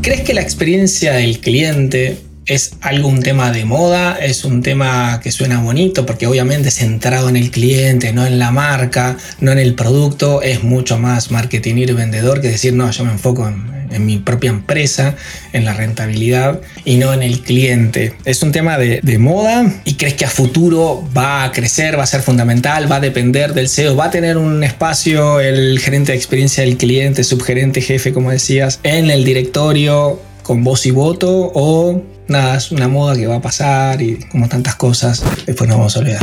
¿Crees 0.00 0.20
que 0.20 0.34
la 0.34 0.40
experiencia 0.40 1.14
del 1.14 1.40
cliente 1.40 2.18
es 2.46 2.72
algo 2.80 3.08
un 3.08 3.22
tema 3.22 3.50
de 3.52 3.64
moda, 3.64 4.18
es 4.20 4.44
un 4.44 4.62
tema 4.62 5.20
que 5.22 5.32
suena 5.32 5.62
bonito 5.62 6.04
porque 6.04 6.26
obviamente 6.26 6.70
centrado 6.70 7.28
en 7.28 7.36
el 7.36 7.50
cliente, 7.50 8.12
no 8.12 8.26
en 8.26 8.38
la 8.38 8.50
marca, 8.50 9.16
no 9.40 9.52
en 9.52 9.58
el 9.58 9.74
producto, 9.74 10.42
es 10.42 10.62
mucho 10.62 10.98
más 10.98 11.30
marketing 11.30 11.76
y 11.76 11.86
vendedor 11.86 12.40
que 12.40 12.48
decir, 12.48 12.74
no, 12.74 12.90
yo 12.90 13.04
me 13.04 13.12
enfoco 13.12 13.48
en, 13.48 13.74
mi 14.04 14.18
propia 14.18 14.50
empresa, 14.50 15.14
en 15.52 15.64
la 15.64 15.72
rentabilidad 15.72 16.60
y 16.84 16.96
no 16.96 17.12
en 17.12 17.22
el 17.22 17.42
cliente. 17.42 18.16
Es 18.24 18.42
un 18.42 18.50
tema 18.50 18.76
de, 18.76 18.98
de, 19.00 19.18
moda 19.18 19.72
y 19.84 19.94
crees 19.94 20.14
que 20.14 20.24
a 20.24 20.28
futuro 20.28 21.08
va 21.16 21.44
a 21.44 21.52
crecer, 21.52 21.96
va 21.96 22.02
a 22.02 22.06
ser 22.06 22.20
fundamental, 22.20 22.90
va 22.90 22.96
a 22.96 23.00
depender 23.00 23.54
del 23.54 23.68
CEO, 23.68 23.94
va 23.94 24.06
a 24.06 24.10
tener 24.10 24.36
un 24.36 24.64
espacio 24.64 25.38
el 25.38 25.78
gerente 25.78 26.10
de 26.10 26.18
experiencia 26.18 26.64
del 26.64 26.76
cliente, 26.76 27.22
subgerente, 27.22 27.80
jefe, 27.82 28.12
como 28.12 28.32
decías, 28.32 28.80
en 28.82 29.12
el 29.12 29.24
directorio 29.24 30.18
con 30.42 30.64
voz 30.64 30.86
y 30.86 30.90
voto 30.90 31.52
o 31.54 32.02
nada, 32.28 32.56
es 32.56 32.70
una 32.70 32.88
moda 32.88 33.14
que 33.14 33.26
va 33.26 33.36
a 33.36 33.40
pasar 33.40 34.00
y 34.02 34.18
como 34.30 34.48
tantas 34.48 34.76
cosas, 34.76 35.22
después 35.46 35.68
nos 35.68 35.78
vamos 35.78 35.96
a 35.96 36.00
olvidar. 36.00 36.22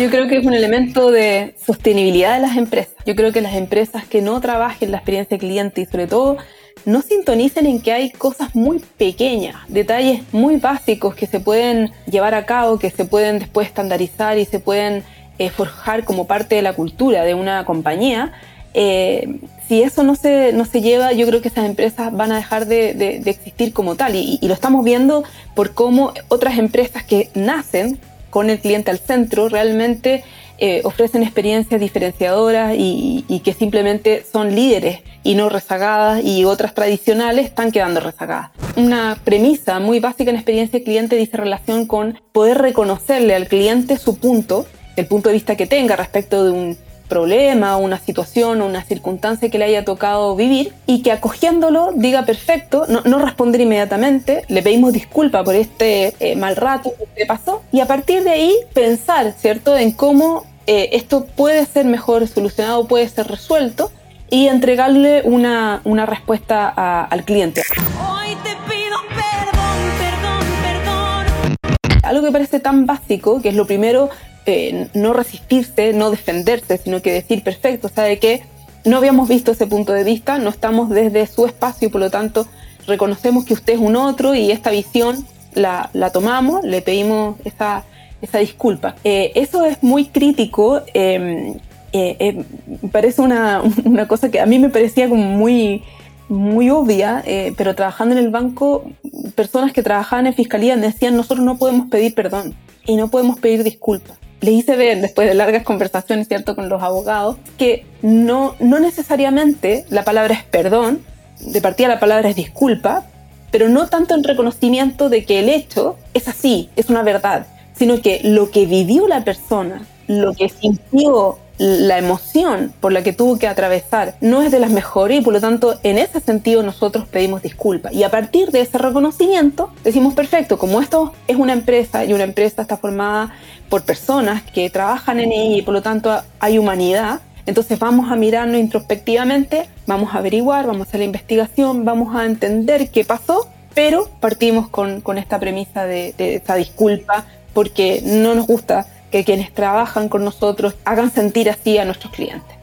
Yo 0.00 0.08
creo 0.08 0.28
que 0.28 0.38
es 0.38 0.46
un 0.46 0.54
elemento 0.54 1.10
de 1.10 1.56
sostenibilidad 1.66 2.36
de 2.36 2.40
las 2.40 2.56
empresas. 2.56 2.94
Yo 3.04 3.14
creo 3.16 3.32
que 3.32 3.40
las 3.40 3.54
empresas 3.54 4.06
que 4.06 4.22
no 4.22 4.40
trabajen 4.40 4.92
la 4.92 4.98
experiencia 4.98 5.36
del 5.36 5.46
cliente 5.46 5.82
y 5.82 5.86
sobre 5.86 6.06
todo 6.06 6.38
no 6.86 7.02
sintonicen 7.02 7.66
en 7.66 7.82
que 7.82 7.92
hay 7.92 8.10
cosas 8.10 8.54
muy 8.54 8.78
pequeñas, 8.96 9.56
detalles 9.68 10.22
muy 10.32 10.56
básicos 10.56 11.14
que 11.14 11.26
se 11.26 11.40
pueden 11.40 11.92
llevar 12.10 12.34
a 12.34 12.46
cabo, 12.46 12.78
que 12.78 12.90
se 12.90 13.04
pueden 13.04 13.40
después 13.40 13.68
estandarizar 13.68 14.38
y 14.38 14.46
se 14.46 14.60
pueden 14.60 15.02
eh, 15.38 15.50
forjar 15.50 16.04
como 16.04 16.26
parte 16.26 16.54
de 16.54 16.62
la 16.62 16.72
cultura 16.72 17.24
de 17.24 17.34
una 17.34 17.64
compañía, 17.64 18.32
eh, 18.72 19.40
si 19.70 19.84
eso 19.84 20.02
no 20.02 20.16
se, 20.16 20.52
no 20.52 20.64
se 20.64 20.80
lleva, 20.80 21.12
yo 21.12 21.28
creo 21.28 21.40
que 21.40 21.46
esas 21.46 21.64
empresas 21.64 22.12
van 22.12 22.32
a 22.32 22.36
dejar 22.36 22.66
de, 22.66 23.22
existir 23.24 23.72
como 23.72 23.94
tal. 23.94 24.16
Y, 24.16 24.40
lo 24.42 24.52
estamos 24.52 24.84
viendo 24.84 25.22
por 25.54 25.74
cómo 25.74 26.12
otras 26.26 26.58
empresas 26.58 27.04
que 27.04 27.30
nacen 27.36 28.00
con 28.30 28.50
el 28.50 28.58
cliente 28.58 28.90
al 28.90 28.98
centro 28.98 29.48
realmente 29.48 30.24
eh, 30.58 30.80
ofrecen 30.82 31.22
experiencias 31.22 31.80
diferenciadoras 31.80 32.74
y, 32.76 33.24
y, 33.28 33.38
que 33.40 33.52
simplemente 33.52 34.26
son 34.32 34.56
líderes 34.56 35.02
y 35.22 35.36
no 35.36 35.48
rezagadas 35.48 36.24
y 36.24 36.44
otras 36.44 36.74
tradicionales 36.74 37.44
están 37.46 37.70
quedando 37.70 38.00
rezagadas. 38.00 38.50
Una 38.74 39.20
premisa 39.22 39.78
muy 39.78 40.00
básica 40.00 40.30
en 40.30 40.36
experiencia 40.36 40.80
de 40.80 40.84
cliente 40.84 41.14
dice 41.14 41.36
relación 41.36 41.86
con 41.86 42.18
poder 42.32 42.58
reconocerle 42.58 43.36
al 43.36 43.46
cliente 43.46 43.98
su 43.98 44.18
punto, 44.18 44.66
el 44.96 45.06
punto 45.06 45.28
de 45.28 45.34
vista 45.34 45.54
que 45.54 45.68
tenga 45.68 45.94
respecto 45.94 46.42
de 46.42 46.50
un 46.50 46.89
problema, 47.10 47.76
una 47.76 47.98
situación 47.98 48.62
o 48.62 48.66
una 48.66 48.82
circunstancia 48.82 49.50
que 49.50 49.58
le 49.58 49.66
haya 49.66 49.84
tocado 49.84 50.34
vivir 50.34 50.72
y 50.86 51.02
que 51.02 51.12
acogiéndolo 51.12 51.90
diga 51.94 52.24
perfecto, 52.24 52.86
no, 52.88 53.18
responder 53.18 53.60
inmediatamente, 53.60 54.44
le 54.48 54.62
pedimos 54.62 54.94
disculpa 54.94 55.44
por 55.44 55.54
este 55.54 56.14
eh, 56.20 56.36
mal 56.36 56.56
rato 56.56 56.94
que 57.14 57.26
pasó 57.26 57.62
y 57.70 57.80
a 57.80 57.86
partir 57.86 58.24
de 58.24 58.30
ahí 58.30 58.54
pensar, 58.72 59.34
¿cierto?, 59.36 59.76
en 59.76 59.92
cómo 59.92 60.46
eh, 60.66 60.90
esto 60.92 61.26
puede 61.26 61.66
ser 61.66 61.84
mejor 61.84 62.26
solucionado, 62.28 62.86
puede 62.86 63.06
ser 63.08 63.26
resuelto 63.26 63.90
y 64.30 64.46
entregarle 64.46 65.22
una, 65.24 65.82
una 65.84 66.06
respuesta 66.06 66.68
al 66.68 67.24
cliente. 67.24 67.62
Hoy 68.00 68.36
te 68.44 68.50
pido 68.70 68.96
perdón, 69.08 69.78
perdón, 69.98 70.44
perdón. 70.62 72.00
Algo 72.04 72.24
que 72.24 72.32
parece 72.32 72.60
tan 72.60 72.86
básico, 72.86 73.42
que 73.42 73.48
es 73.48 73.56
lo 73.56 73.66
primero 73.66 74.10
eh, 74.46 74.88
no 74.94 75.12
resistirse, 75.12 75.92
no 75.92 76.10
defenderse, 76.10 76.78
sino 76.78 77.02
que 77.02 77.12
decir, 77.12 77.42
perfecto, 77.42 77.90
¿sabe 77.94 78.18
qué? 78.18 78.42
No 78.86 78.96
habíamos 78.96 79.28
visto 79.28 79.52
ese 79.52 79.66
punto 79.66 79.92
de 79.92 80.02
vista, 80.02 80.38
no 80.38 80.48
estamos 80.48 80.88
desde 80.88 81.26
su 81.26 81.44
espacio 81.44 81.90
por 81.90 82.00
lo 82.00 82.10
tanto 82.10 82.46
reconocemos 82.86 83.44
que 83.44 83.52
usted 83.52 83.74
es 83.74 83.78
un 83.78 83.96
otro 83.96 84.34
y 84.34 84.50
esta 84.50 84.70
visión 84.70 85.26
la, 85.54 85.90
tomamos, 86.12 86.64
le 86.64 86.80
pedimos 86.80 87.36
esa, 87.44 87.84
esa 88.22 88.38
disculpa. 88.38 88.96
Eh, 89.04 89.32
eso 89.34 89.64
es 89.66 89.82
muy 89.82 90.06
crítico, 90.06 90.80
em, 90.94 91.56
eh, 91.92 92.42
parece 92.90 93.20
una, 93.20 93.62
una, 93.84 94.08
cosa 94.08 94.30
que 94.30 94.40
a 94.40 94.46
mí 94.46 94.58
me 94.58 94.70
parecía 94.70 95.08
como 95.10 95.22
muy, 95.22 95.84
muy 96.30 96.70
obvia, 96.70 97.22
pero 97.56 97.74
trabajando 97.74 98.16
en 98.16 98.24
el 98.24 98.30
banco, 98.30 98.90
personas 99.34 99.72
que 99.72 99.82
trabajaban 99.82 100.26
en 100.26 100.34
fiscalía 100.34 100.76
decían, 100.76 101.14
nosotros 101.14 101.44
no 101.44 101.58
podemos 101.58 101.88
pedir 101.90 102.14
perdón 102.14 102.54
y 102.86 102.96
no 102.96 103.10
podemos 103.10 103.38
pedir 103.38 103.62
disculpas 103.62 104.18
le 104.40 104.52
hice 104.52 104.76
ver, 104.76 105.00
después 105.00 105.28
de 105.28 105.34
largas 105.34 105.62
conversaciones, 105.62 106.28
¿cierto?, 106.28 106.54
con 106.56 106.68
los 106.68 106.82
abogados, 106.82 107.36
que 107.58 107.84
no, 108.02 108.54
no 108.60 108.80
necesariamente 108.80 109.84
la 109.90 110.04
palabra 110.04 110.34
es 110.34 110.44
perdón, 110.44 111.02
de 111.40 111.60
partida 111.60 111.88
la 111.88 112.00
palabra 112.00 112.30
es 112.30 112.36
disculpa, 112.36 113.06
pero 113.50 113.68
no 113.68 113.88
tanto 113.88 114.14
en 114.14 114.24
reconocimiento 114.24 115.08
de 115.08 115.24
que 115.24 115.40
el 115.40 115.48
hecho 115.48 115.96
es 116.14 116.28
así, 116.28 116.70
es 116.76 116.88
una 116.88 117.02
verdad, 117.02 117.46
sino 117.74 118.00
que 118.00 118.20
lo 118.22 118.50
que 118.50 118.66
vivió 118.66 119.08
la 119.08 119.24
persona, 119.24 119.82
lo 120.06 120.32
que 120.32 120.48
sintió 120.48 121.38
la 121.60 121.98
emoción 121.98 122.72
por 122.80 122.90
la 122.90 123.02
que 123.02 123.12
tuvo 123.12 123.38
que 123.38 123.46
atravesar 123.46 124.14
no 124.22 124.40
es 124.40 124.50
de 124.50 124.58
las 124.58 124.70
mejores 124.70 125.20
y 125.20 125.20
por 125.20 125.34
lo 125.34 125.42
tanto 125.42 125.78
en 125.82 125.98
ese 125.98 126.18
sentido 126.20 126.62
nosotros 126.62 127.06
pedimos 127.06 127.42
disculpas. 127.42 127.92
Y 127.92 128.02
a 128.02 128.10
partir 128.10 128.50
de 128.50 128.62
ese 128.62 128.78
reconocimiento 128.78 129.70
decimos, 129.84 130.14
perfecto, 130.14 130.56
como 130.56 130.80
esto 130.80 131.12
es 131.28 131.36
una 131.36 131.52
empresa 131.52 132.06
y 132.06 132.14
una 132.14 132.24
empresa 132.24 132.62
está 132.62 132.78
formada 132.78 133.34
por 133.68 133.82
personas 133.82 134.42
que 134.42 134.70
trabajan 134.70 135.20
en 135.20 135.32
ella 135.32 135.58
y 135.58 135.60
por 135.60 135.74
lo 135.74 135.82
tanto 135.82 136.10
hay 136.38 136.56
humanidad, 136.56 137.20
entonces 137.44 137.78
vamos 137.78 138.10
a 138.10 138.16
mirarnos 138.16 138.58
introspectivamente, 138.58 139.68
vamos 139.86 140.14
a 140.14 140.18
averiguar, 140.18 140.66
vamos 140.66 140.86
a 140.86 140.88
hacer 140.88 141.00
la 141.00 141.06
investigación, 141.06 141.84
vamos 141.84 142.16
a 142.16 142.24
entender 142.24 142.88
qué 142.88 143.04
pasó, 143.04 143.48
pero 143.74 144.08
partimos 144.20 144.70
con, 144.70 145.02
con 145.02 145.18
esta 145.18 145.38
premisa 145.38 145.84
de, 145.84 146.14
de 146.16 146.36
esa 146.36 146.54
disculpa 146.54 147.26
porque 147.52 148.00
no 148.02 148.34
nos 148.34 148.46
gusta 148.46 148.86
que 149.10 149.24
quienes 149.24 149.52
trabajan 149.52 150.08
con 150.08 150.24
nosotros 150.24 150.74
hagan 150.84 151.12
sentir 151.12 151.50
así 151.50 151.78
a 151.78 151.84
nuestros 151.84 152.12
clientes. 152.12 152.56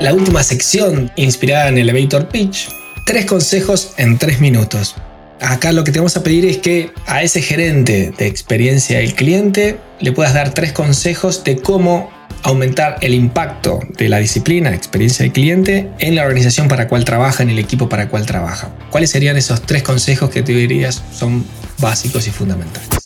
La 0.00 0.12
última 0.12 0.42
sección, 0.42 1.10
inspirada 1.16 1.68
en 1.68 1.78
Elevator 1.78 2.28
Pitch, 2.28 2.68
tres 3.06 3.26
consejos 3.26 3.94
en 3.96 4.18
tres 4.18 4.40
minutos. 4.40 4.96
Acá 5.40 5.72
lo 5.72 5.84
que 5.84 5.92
te 5.92 5.98
vamos 5.98 6.16
a 6.16 6.22
pedir 6.22 6.44
es 6.46 6.58
que 6.58 6.90
a 7.06 7.22
ese 7.22 7.42
gerente 7.42 8.12
de 8.16 8.26
experiencia 8.26 8.98
del 8.98 9.14
cliente 9.14 9.78
le 10.00 10.12
puedas 10.12 10.34
dar 10.34 10.54
tres 10.54 10.72
consejos 10.72 11.44
de 11.44 11.58
cómo 11.58 12.10
aumentar 12.42 12.98
el 13.00 13.14
impacto 13.14 13.80
de 13.96 14.08
la 14.08 14.18
disciplina, 14.18 14.74
experiencia 14.74 15.22
del 15.24 15.32
cliente 15.32 15.90
en 15.98 16.14
la 16.14 16.22
organización 16.22 16.68
para 16.68 16.88
cual 16.88 17.04
trabaja, 17.04 17.42
en 17.42 17.50
el 17.50 17.58
equipo 17.58 17.88
para 17.88 18.08
cual 18.08 18.26
trabaja. 18.26 18.70
¿Cuáles 18.90 19.10
serían 19.10 19.36
esos 19.36 19.62
tres 19.62 19.82
consejos 19.82 20.30
que 20.30 20.42
te 20.42 20.52
dirías 20.52 21.02
son 21.12 21.44
básicos 21.78 22.26
y 22.26 22.30
fundamentales? 22.30 23.03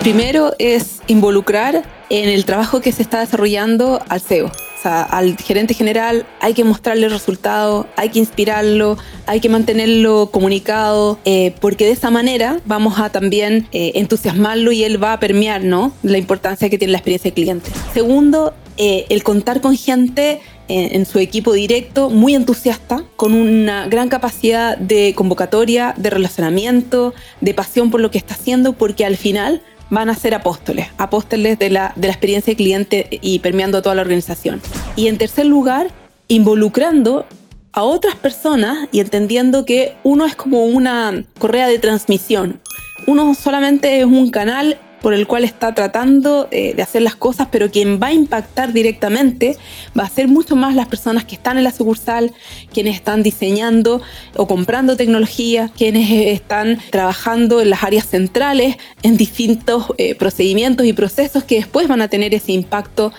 Primero 0.00 0.54
es 0.58 1.02
involucrar 1.08 1.82
en 2.08 2.30
el 2.30 2.46
trabajo 2.46 2.80
que 2.80 2.90
se 2.90 3.02
está 3.02 3.20
desarrollando 3.20 4.00
al 4.08 4.22
CEO. 4.22 4.46
O 4.46 4.82
sea, 4.82 5.02
al 5.02 5.36
gerente 5.36 5.74
general 5.74 6.24
hay 6.40 6.54
que 6.54 6.64
mostrarle 6.64 7.10
resultados, 7.10 7.84
hay 7.96 8.08
que 8.08 8.18
inspirarlo, 8.18 8.96
hay 9.26 9.40
que 9.40 9.50
mantenerlo 9.50 10.30
comunicado, 10.32 11.18
eh, 11.26 11.54
porque 11.60 11.84
de 11.84 11.90
esa 11.90 12.10
manera 12.10 12.60
vamos 12.64 12.98
a 12.98 13.10
también 13.10 13.68
eh, 13.72 13.92
entusiasmarlo 13.96 14.72
y 14.72 14.84
él 14.84 15.02
va 15.02 15.12
a 15.12 15.20
permear 15.20 15.64
¿no? 15.64 15.92
la 16.02 16.16
importancia 16.16 16.70
que 16.70 16.78
tiene 16.78 16.92
la 16.92 16.98
experiencia 16.98 17.28
del 17.28 17.34
cliente. 17.34 17.70
Segundo, 17.92 18.54
eh, 18.78 19.04
el 19.10 19.22
contar 19.22 19.60
con 19.60 19.76
gente 19.76 20.40
en 20.72 21.04
su 21.04 21.18
equipo 21.18 21.52
directo 21.52 22.10
muy 22.10 22.36
entusiasta, 22.36 23.02
con 23.16 23.34
una 23.34 23.88
gran 23.88 24.08
capacidad 24.08 24.78
de 24.78 25.14
convocatoria, 25.16 25.94
de 25.96 26.10
relacionamiento, 26.10 27.12
de 27.40 27.54
pasión 27.54 27.90
por 27.90 28.00
lo 28.00 28.12
que 28.12 28.18
está 28.18 28.34
haciendo, 28.34 28.74
porque 28.74 29.04
al 29.04 29.16
final 29.16 29.62
van 29.90 30.08
a 30.08 30.14
ser 30.14 30.34
apóstoles, 30.34 30.88
apóstoles 30.96 31.58
de 31.58 31.70
la, 31.70 31.92
de 31.96 32.08
la 32.08 32.12
experiencia 32.12 32.52
de 32.52 32.56
cliente 32.56 33.08
y 33.10 33.40
permeando 33.40 33.82
toda 33.82 33.94
la 33.94 34.02
organización. 34.02 34.62
Y 34.96 35.08
en 35.08 35.18
tercer 35.18 35.46
lugar, 35.46 35.88
involucrando 36.28 37.26
a 37.72 37.82
otras 37.82 38.14
personas 38.16 38.88
y 38.92 39.00
entendiendo 39.00 39.64
que 39.64 39.94
uno 40.02 40.26
es 40.26 40.34
como 40.34 40.64
una 40.64 41.24
correa 41.38 41.68
de 41.68 41.78
transmisión. 41.78 42.60
Uno 43.06 43.34
solamente 43.34 44.00
es 44.00 44.04
un 44.04 44.30
canal 44.30 44.78
por 45.00 45.14
el 45.14 45.26
cual 45.26 45.44
está 45.44 45.74
tratando 45.74 46.48
eh, 46.50 46.74
de 46.74 46.82
hacer 46.82 47.02
las 47.02 47.16
cosas, 47.16 47.48
pero 47.50 47.70
quien 47.70 48.00
va 48.00 48.08
a 48.08 48.12
impactar 48.12 48.72
directamente 48.72 49.56
va 49.98 50.04
a 50.04 50.08
ser 50.08 50.28
mucho 50.28 50.56
más 50.56 50.74
las 50.74 50.88
personas 50.88 51.24
que 51.24 51.34
están 51.34 51.58
en 51.58 51.64
la 51.64 51.72
sucursal, 51.72 52.32
quienes 52.72 52.96
están 52.96 53.22
diseñando 53.22 54.02
o 54.36 54.46
comprando 54.46 54.96
tecnología, 54.96 55.70
quienes 55.76 56.10
están 56.10 56.78
trabajando 56.90 57.60
en 57.60 57.70
las 57.70 57.82
áreas 57.82 58.06
centrales, 58.06 58.76
en 59.02 59.16
distintos 59.16 59.86
eh, 59.98 60.14
procedimientos 60.14 60.86
y 60.86 60.92
procesos 60.92 61.44
que 61.44 61.56
después 61.56 61.88
van 61.88 62.02
a 62.02 62.08
tener 62.08 62.34
ese 62.34 62.52
impacto. 62.52 63.12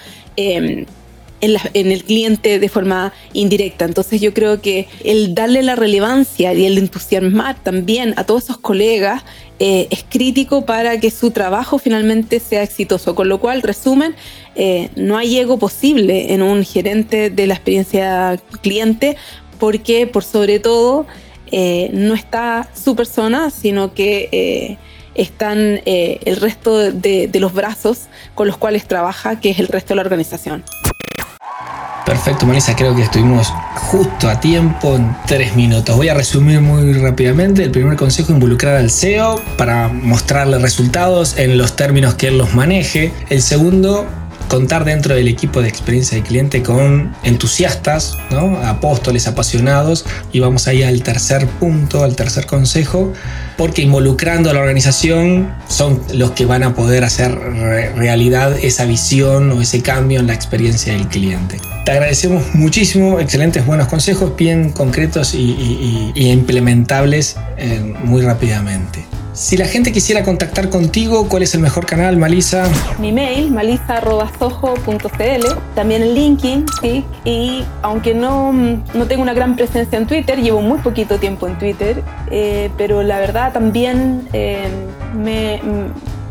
En, 1.41 1.91
el 1.91 2.03
cliente 2.03 2.59
de 2.59 2.69
forma 2.69 3.13
indirecta. 3.33 3.85
Entonces 3.85 4.21
yo 4.21 4.33
creo 4.33 4.61
que 4.61 4.87
el 5.03 5.35
darle 5.35 5.63
la 5.63 5.75
relevancia 5.75 6.53
y 6.53 6.65
el 6.65 6.77
entusiasmar 6.77 7.61
también 7.61 8.13
a 8.17 8.23
todos 8.23 8.45
esos 8.45 8.57
colegas 8.57 9.23
eh, 9.59 9.87
es 9.89 10.05
crítico 10.07 10.65
para 10.65 10.99
que 10.99 11.11
su 11.11 11.31
trabajo 11.31 11.79
finalmente 11.79 12.39
sea 12.39 12.63
exitoso. 12.63 13.15
Con 13.15 13.29
lo 13.29 13.39
cual, 13.39 13.61
resumen, 13.61 14.15
eh, 14.55 14.89
no 14.95 15.17
hay 15.17 15.37
ego 15.37 15.57
posible 15.57 16.33
en 16.33 16.41
un 16.41 16.63
gerente 16.63 17.29
de 17.29 17.47
la 17.47 17.55
experiencia 17.55 18.39
cliente 18.61 19.17
porque 19.59 20.07
por 20.07 20.23
sobre 20.23 20.59
todo 20.59 21.05
eh, 21.51 21.89
no 21.93 22.15
está 22.15 22.69
su 22.73 22.95
persona, 22.95 23.49
sino 23.49 23.93
que 23.93 24.77
están 25.13 25.81
el 25.85 26.35
resto 26.37 26.91
de 26.91 27.29
los 27.39 27.53
brazos 27.53 28.07
con 28.33 28.47
los 28.47 28.57
cuales 28.57 28.87
trabaja, 28.87 29.39
que 29.39 29.49
es 29.49 29.59
el 29.59 29.67
resto 29.67 29.89
de 29.89 29.95
la 29.97 30.01
organización. 30.01 30.63
Perfecto, 32.11 32.45
Marisa, 32.45 32.75
creo 32.75 32.93
que 32.93 33.03
estuvimos 33.03 33.53
justo 33.73 34.27
a 34.29 34.37
tiempo 34.37 34.97
en 34.97 35.15
tres 35.27 35.55
minutos. 35.55 35.95
Voy 35.95 36.09
a 36.09 36.13
resumir 36.13 36.59
muy 36.59 36.91
rápidamente. 36.91 37.63
El 37.63 37.71
primer 37.71 37.95
consejo, 37.95 38.33
involucrar 38.33 38.75
al 38.75 38.91
CEO 38.91 39.41
para 39.57 39.87
mostrarle 39.87 40.59
resultados 40.59 41.37
en 41.37 41.57
los 41.57 41.77
términos 41.77 42.15
que 42.15 42.27
él 42.27 42.37
los 42.37 42.53
maneje. 42.53 43.13
El 43.29 43.41
segundo, 43.41 44.05
contar 44.51 44.83
dentro 44.83 45.15
del 45.15 45.29
equipo 45.29 45.61
de 45.61 45.69
experiencia 45.69 46.17
de 46.17 46.23
cliente 46.23 46.61
con 46.61 47.15
entusiastas, 47.23 48.17
¿no? 48.31 48.57
apóstoles 48.57 49.25
apasionados. 49.25 50.05
Y 50.33 50.41
vamos 50.41 50.67
ahí 50.67 50.83
al 50.83 51.01
tercer 51.03 51.47
punto, 51.47 52.03
al 52.03 52.17
tercer 52.17 52.45
consejo, 52.47 53.13
porque 53.57 53.81
involucrando 53.81 54.49
a 54.49 54.53
la 54.53 54.59
organización 54.59 55.55
son 55.69 56.01
los 56.13 56.31
que 56.31 56.45
van 56.45 56.63
a 56.63 56.75
poder 56.75 57.05
hacer 57.05 57.33
realidad 57.95 58.57
esa 58.61 58.83
visión 58.83 59.51
o 59.51 59.61
ese 59.61 59.81
cambio 59.81 60.19
en 60.19 60.27
la 60.27 60.33
experiencia 60.33 60.91
del 60.91 61.07
cliente. 61.07 61.61
Te 61.85 61.91
agradecemos 61.93 62.53
muchísimo, 62.53 63.21
excelentes 63.21 63.65
buenos 63.65 63.87
consejos, 63.87 64.35
bien 64.35 64.71
concretos 64.71 65.33
y, 65.33 66.11
implementables 66.13 67.37
eh, 67.57 67.93
muy 68.03 68.21
rápidamente. 68.21 69.10
Si 69.33 69.55
la 69.55 69.65
gente 69.65 69.93
quisiera 69.93 70.23
contactar 70.23 70.69
contigo, 70.69 71.29
¿cuál 71.29 71.43
es 71.43 71.55
el 71.55 71.61
mejor 71.61 71.85
canal, 71.85 72.17
Malisa? 72.17 72.69
Mi 72.99 73.13
mail, 73.13 73.49
malisa.sojo.cl, 73.49 75.45
también 75.73 76.03
el 76.03 76.13
LinkedIn, 76.13 76.65
sí, 76.81 77.05
y 77.23 77.63
aunque 77.81 78.13
no, 78.13 78.51
no 78.51 79.07
tengo 79.07 79.21
una 79.21 79.33
gran 79.33 79.55
presencia 79.55 79.97
en 79.97 80.05
Twitter, 80.05 80.41
llevo 80.41 80.61
muy 80.61 80.79
poquito 80.79 81.17
tiempo 81.17 81.47
en 81.47 81.57
Twitter, 81.57 82.03
eh, 82.29 82.69
pero 82.77 83.03
la 83.03 83.21
verdad 83.21 83.53
también 83.53 84.27
eh, 84.33 84.67
me, 85.15 85.61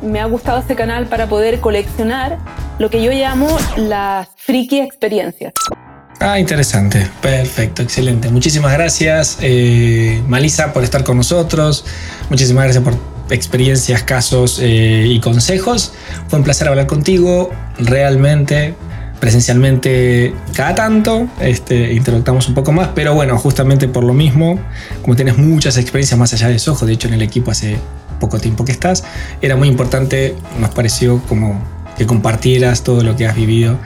me 0.03 0.21
ha 0.21 0.27
gustado 0.27 0.59
ese 0.59 0.77
canal 0.77 1.07
para 1.07 1.27
poder 1.27 1.61
coleccionar 1.61 2.39
lo 2.79 2.91
que 2.91 3.03
yo 3.03 3.13
llamo 3.13 3.49
las 3.77 4.29
friki 4.37 4.81
experiencias. 4.81 5.55
Ah, 6.23 6.39
interesante. 6.39 7.11
Perfecto, 7.23 7.81
excelente. 7.81 8.29
Muchísimas 8.29 8.75
gracias, 8.75 9.39
eh, 9.41 10.23
Malisa, 10.29 10.71
por 10.75 10.85
estar 10.85 11.03
con 11.03 11.17
nosotros. 11.17 11.87
Muchísimas 12.29 12.65
gracias 12.65 12.85
por 12.85 12.95
experiencias, 13.31 14.03
casos 14.03 14.59
eh, 14.61 15.07
y 15.09 15.19
consejos. 15.21 15.95
Fue 16.29 16.39
un 16.39 16.45
placer 16.45 16.69
hablar 16.69 16.87
contigo. 16.87 17.51
Realmente, 17.79 18.75
presencialmente, 19.19 20.35
cada 20.55 20.75
tanto, 20.75 21.27
este, 21.41 21.95
interactuamos 21.95 22.49
un 22.49 22.55
poco 22.55 22.71
más, 22.73 22.91
pero 22.95 23.15
bueno, 23.15 23.39
justamente 23.39 23.89
por 23.89 24.05
lo 24.05 24.13
mismo, 24.13 24.61
como 25.01 25.17
tienes 25.17 25.39
muchas 25.39 25.79
experiencias 25.79 26.19
más 26.19 26.35
allá 26.35 26.49
de 26.49 26.59
Soho, 26.59 26.85
de 26.85 26.93
hecho 26.93 27.09
en 27.09 27.15
el 27.15 27.23
equipo 27.23 27.51
hace 27.51 27.79
poco 28.19 28.39
tiempo 28.39 28.67
que 28.67 28.73
estás, 28.73 29.05
era 29.41 29.57
muy 29.57 29.69
importante, 29.69 30.37
nos 30.59 30.71
pareció 30.71 31.23
como 31.29 31.80
que 32.01 32.07
compartieras 32.07 32.83
todo 32.83 33.03
lo 33.03 33.15
que 33.15 33.27
has 33.27 33.37
vivido 33.37 33.77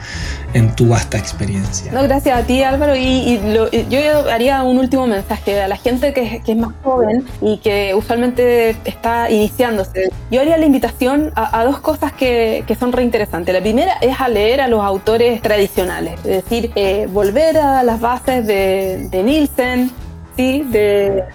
en 0.53 0.73
tu 0.73 0.87
vasta 0.87 1.17
experiencia. 1.17 1.91
No, 1.91 2.01
gracias 2.03 2.39
a 2.39 2.43
ti 2.43 2.63
Álvaro 2.63 2.95
y, 2.95 3.41
yo 3.89 4.31
haría 4.31 4.63
un 4.63 4.77
último 4.77 5.05
mensaje 5.05 5.61
a 5.61 5.67
la 5.67 5.75
gente 5.75 6.13
que, 6.13 6.41
es 6.47 6.55
más 6.55 6.71
joven 6.81 7.25
y 7.41 7.57
que 7.57 7.93
usualmente 7.93 8.77
está 8.85 9.29
iniciándose. 9.29 10.11
Yo 10.31 10.39
haría 10.39 10.57
la 10.57 10.65
invitación 10.65 11.33
a, 11.35 11.65
dos 11.65 11.81
cosas 11.81 12.13
que, 12.13 12.63
son 12.79 12.93
reinteresantes. 12.93 13.53
La 13.53 13.59
primera 13.59 13.95
es 13.99 14.17
a 14.17 14.29
leer 14.29 14.61
a 14.61 14.69
los 14.69 14.81
autores 14.81 15.41
tradicionales, 15.41 16.17
es 16.19 16.45
decir, 16.45 16.71
eh, 16.75 17.09
volver 17.11 17.57
a 17.57 17.83
las 17.83 17.99
bases 17.99 18.47
de, 18.47 19.09
Nielsen, 19.25 19.91
¿sí? 20.37 20.65
de, 20.71 21.25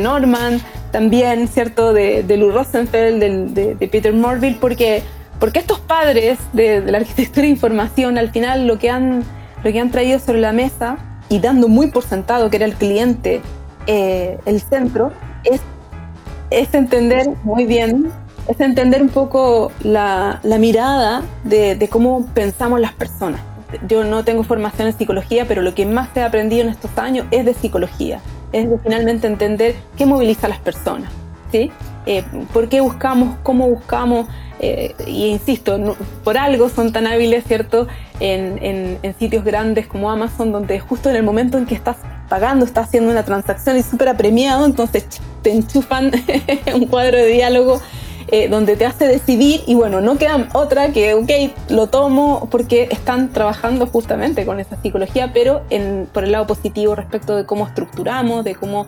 Norman, 0.00 0.62
también, 0.92 1.46
¿cierto? 1.46 1.92
De, 1.92 2.22
de 2.22 2.36
Lou 2.38 2.52
Rosenfeld, 2.52 3.20
de, 3.20 3.74
de, 3.74 3.88
Peter 3.88 4.14
Morville, 4.14 4.56
porque 4.58 5.02
porque 5.38 5.58
estos 5.58 5.80
padres 5.80 6.38
de, 6.52 6.80
la 6.80 6.98
arquitectura 6.98 7.42
de 7.42 7.48
información 7.48 8.18
al 8.18 8.30
final 8.30 8.66
lo 8.66 8.78
que, 8.78 8.90
han, 8.90 9.22
lo 9.62 9.72
que 9.72 9.80
han 9.80 9.90
traído 9.90 10.18
sobre 10.18 10.40
la 10.40 10.52
mesa 10.52 10.98
y 11.28 11.40
dando 11.40 11.68
muy 11.68 11.88
por 11.88 12.04
sentado 12.04 12.50
que 12.50 12.56
era 12.56 12.66
el 12.66 12.74
cliente 12.74 13.40
eh, 13.86 14.38
el 14.46 14.60
centro, 14.60 15.12
es, 15.44 15.60
es 16.50 16.74
entender 16.74 17.28
muy 17.44 17.64
bien, 17.66 18.10
es 18.48 18.60
entender 18.60 19.00
un 19.00 19.08
poco 19.10 19.70
la, 19.82 20.40
la 20.42 20.58
mirada 20.58 21.22
de, 21.44 21.76
de, 21.76 21.88
cómo 21.88 22.26
pensamos 22.34 22.80
las 22.80 22.92
personas. 22.92 23.40
Yo 23.86 24.04
no 24.04 24.24
tengo 24.24 24.42
formación 24.42 24.88
en 24.88 24.96
psicología, 24.96 25.44
pero 25.46 25.62
lo 25.62 25.74
que 25.74 25.86
más 25.86 26.08
he 26.16 26.22
aprendido 26.22 26.62
en 26.62 26.70
estos 26.70 26.96
años 26.98 27.26
es 27.30 27.44
de 27.44 27.54
psicología, 27.54 28.20
es 28.52 28.68
de 28.68 28.78
finalmente 28.78 29.26
entender 29.28 29.76
qué 29.96 30.06
moviliza 30.06 30.46
a 30.46 30.50
las 30.50 30.60
personas, 30.60 31.10
¿sí? 31.52 31.70
Eh, 32.06 32.24
¿Por 32.52 32.68
qué 32.68 32.80
buscamos, 32.80 33.36
cómo 33.42 33.68
buscamos 33.68 34.26
eh, 34.58 34.94
y 35.06 35.26
insisto, 35.26 35.96
por 36.24 36.38
algo 36.38 36.68
son 36.68 36.92
tan 36.92 37.06
hábiles, 37.06 37.44
¿cierto? 37.44 37.86
En, 38.20 38.98
sitios 39.18 39.44
grandes 39.44 39.86
como 39.86 40.10
Amazon, 40.10 40.52
donde 40.52 40.80
justo 40.80 41.10
en 41.10 41.16
el 41.16 41.22
momento 41.22 41.58
en 41.58 41.66
que 41.66 41.74
estás 41.74 41.96
pagando, 42.28 42.64
estás 42.64 42.88
haciendo 42.88 43.10
una 43.10 43.24
transacción 43.24 43.76
y 43.76 43.82
súper 43.82 44.08
apremiado, 44.08 44.66
entonces 44.66 45.06
te 45.42 45.52
enchufan 45.52 46.10
un 46.74 46.86
cuadro 46.86 47.18
de 47.18 47.26
diálogo 47.28 47.80
eh, 48.28 48.48
donde 48.48 48.76
te 48.76 48.84
hace 48.84 49.06
decidir 49.06 49.60
y 49.66 49.74
bueno, 49.74 50.00
no 50.00 50.18
queda 50.18 50.48
otra 50.52 50.92
que, 50.92 51.14
ok, 51.14 51.30
lo 51.68 51.86
tomo 51.86 52.48
porque 52.50 52.88
están 52.90 53.30
trabajando 53.30 53.86
justamente 53.86 54.44
con 54.44 54.58
esa 54.58 54.76
psicología, 54.82 55.30
pero 55.32 55.62
por 56.12 56.24
el 56.24 56.32
lado 56.32 56.46
positivo 56.46 56.94
respecto 56.94 57.36
de 57.36 57.46
cómo 57.46 57.66
estructuramos, 57.66 58.44
de 58.44 58.54
cómo 58.54 58.86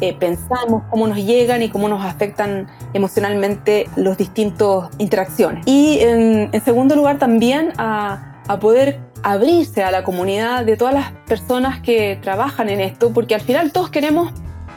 eh, 0.00 0.14
pensamos, 0.18 0.82
cómo 0.90 1.06
nos 1.06 1.18
llegan 1.18 1.62
y 1.62 1.68
cómo 1.68 1.88
nos 1.88 2.04
afectan 2.04 2.68
emocionalmente 2.94 3.88
los 3.96 4.16
distintos 4.16 4.88
interacciones. 4.98 5.66
Y 5.66 5.98
en, 6.00 6.50
segundo 6.64 6.96
lugar 6.96 7.18
también 7.18 7.72
a, 7.76 8.26
poder 8.60 8.98
abrirse 9.22 9.84
a 9.84 9.92
la 9.92 10.02
comunidad 10.02 10.64
de 10.64 10.76
todas 10.76 10.92
las 10.94 11.12
personas 11.28 11.80
que 11.80 12.18
trabajan 12.20 12.68
en 12.68 12.80
esto, 12.80 13.12
porque 13.12 13.34
al 13.34 13.42
final 13.42 13.70
todos 13.70 13.90
queremos 13.90 14.32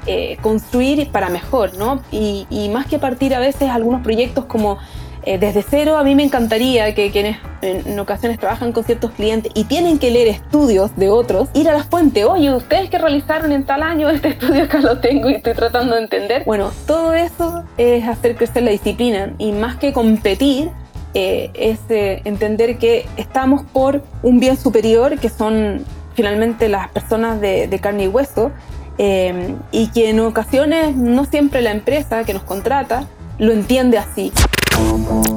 eh, 0.05 0.37
construir 0.41 1.09
para 1.11 1.29
mejor, 1.29 1.75
¿no? 1.77 2.01
Y, 2.11 2.45
y, 2.51 2.69
más 2.69 2.85
que 2.85 2.99
partir 2.99 3.33
a 3.33 3.39
veces 3.39 3.69
algunos 3.69 4.01
proyectos 4.01 4.45
como 4.45 4.77
eh, 5.25 5.37
desde 5.37 5.63
cero 5.63 5.97
a 5.97 6.03
mí 6.03 6.15
me 6.15 6.23
encantaría 6.23 6.93
que 6.93 7.11
quienes 7.11 7.37
en, 7.61 7.99
ocasiones 7.99 8.39
trabajan 8.39 8.71
con 8.71 8.83
ciertos 8.83 9.11
clientes 9.11 9.51
y 9.55 9.63
tienen 9.65 9.97
que 9.99 10.11
leer 10.11 10.27
estudios 10.27 10.95
de 10.95 11.09
otros, 11.09 11.49
ir 11.53 11.69
a 11.69 11.73
la 11.73 11.83
fuente, 11.83 12.25
oye, 12.25 12.53
ustedes 12.53 12.89
que 12.89 12.97
realizaron 12.97 13.51
en 13.51 13.63
tal 13.63 13.83
año 13.83 14.09
este 14.11 14.29
estudio 14.29 14.63
acá 14.63 14.79
lo 14.79 14.99
tengo 14.99 15.29
y 15.29 15.35
estoy 15.35 15.53
tratando 15.53 15.95
de 15.95 16.01
entender. 16.01 16.43
Bueno, 16.45 16.71
todo 16.85 17.13
eso 17.13 17.63
es 17.77 18.07
hacer 18.07 18.35
crecer 18.35 18.63
la 18.63 18.71
disciplina 18.71 19.33
y 19.37 19.51
más 19.51 19.77
que 19.77 19.93
competir, 19.93 20.71
eh, 21.13 21.51
es 21.53 21.79
eh, 21.89 22.21
entender 22.25 22.77
que 22.77 23.05
estamos 23.17 23.63
por 23.63 24.03
un 24.23 24.39
bien 24.39 24.57
superior, 24.57 25.19
que 25.19 25.29
son 25.29 25.85
finalmente 26.15 26.69
las 26.69 26.89
personas 26.89 27.39
de, 27.39 27.79
carne 27.81 28.05
y 28.05 28.07
hueso, 28.07 28.51
y 28.97 29.87
que 29.87 30.09
en 30.09 30.19
ocasiones 30.19 30.95
no 30.95 31.25
siempre 31.25 31.63
la 31.63 31.71
empresa 31.71 32.23
que 32.23 32.33
nos 32.33 32.43
contrata 32.43 33.07
lo 33.39 33.51
entiende 33.51 33.97
así. 33.97 34.31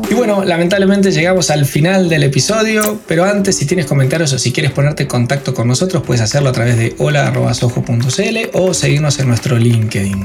Y 0.08 0.14
bueno, 0.14 0.44
lamentablemente 0.44 1.10
llegamos 1.10 1.50
al 1.50 1.64
final 1.64 2.08
del 2.08 2.22
episodio, 2.22 3.00
pero 3.08 3.24
antes 3.24 3.56
si 3.56 3.66
tienes 3.66 3.86
comentarios 3.86 4.32
o 4.32 4.38
si 4.38 4.52
quieres 4.52 4.72
ponerte 4.72 5.02
en 5.02 5.08
contacto 5.08 5.52
con 5.52 5.66
nosotros, 5.66 6.02
puedes 6.06 6.22
hacerlo 6.22 6.50
a 6.50 6.52
través 6.52 6.78
de 6.78 6.94
hola.sojo.cl 6.98 8.36
o 8.52 8.72
seguirnos 8.72 9.18
en 9.18 9.28
nuestro 9.28 9.58
LinkedIn. 9.58 10.24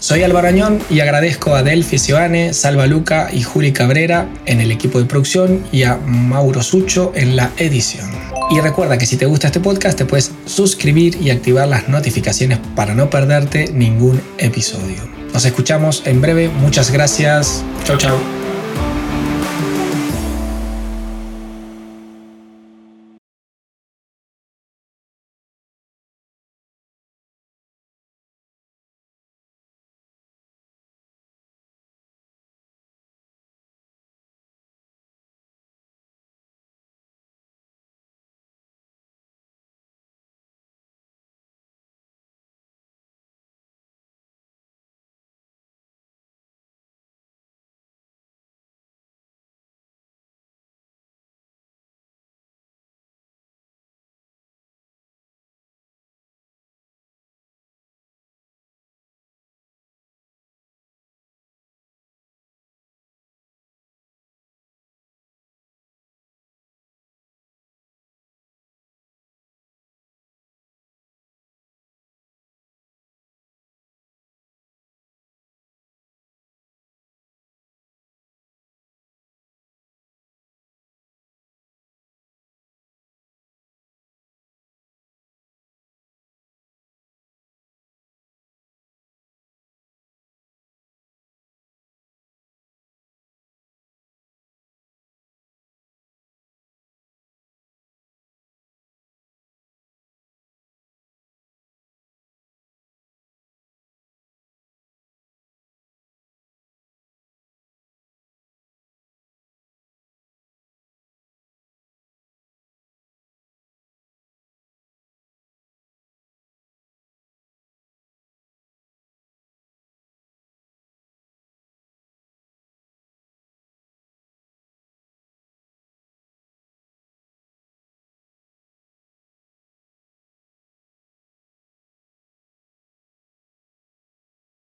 Soy 0.00 0.22
Álvaro 0.22 0.46
Añón 0.46 0.80
y 0.90 1.00
agradezco 1.00 1.56
a 1.56 1.64
Delphi 1.64 1.98
Sioane, 1.98 2.54
Salva 2.54 2.86
Luca 2.86 3.30
y 3.32 3.42
Juli 3.42 3.72
Cabrera 3.72 4.28
en 4.46 4.60
el 4.60 4.70
equipo 4.70 5.00
de 5.00 5.06
producción 5.06 5.64
y 5.72 5.82
a 5.82 5.96
Mauro 5.96 6.62
Sucho 6.62 7.12
en 7.16 7.34
la 7.34 7.50
edición. 7.56 8.08
Y 8.50 8.60
recuerda 8.60 8.96
que 8.96 9.06
si 9.06 9.16
te 9.16 9.26
gusta 9.26 9.48
este 9.48 9.60
podcast 9.60 9.98
te 9.98 10.04
puedes 10.04 10.30
suscribir 10.46 11.16
y 11.20 11.30
activar 11.30 11.66
las 11.66 11.88
notificaciones 11.88 12.60
para 12.76 12.94
no 12.94 13.10
perderte 13.10 13.72
ningún 13.72 14.20
episodio. 14.38 15.17
Nos 15.32 15.44
escuchamos 15.44 16.02
en 16.06 16.20
breve. 16.20 16.48
Muchas 16.48 16.90
gracias. 16.90 17.62
Chau, 17.84 17.96
chau. 17.96 18.16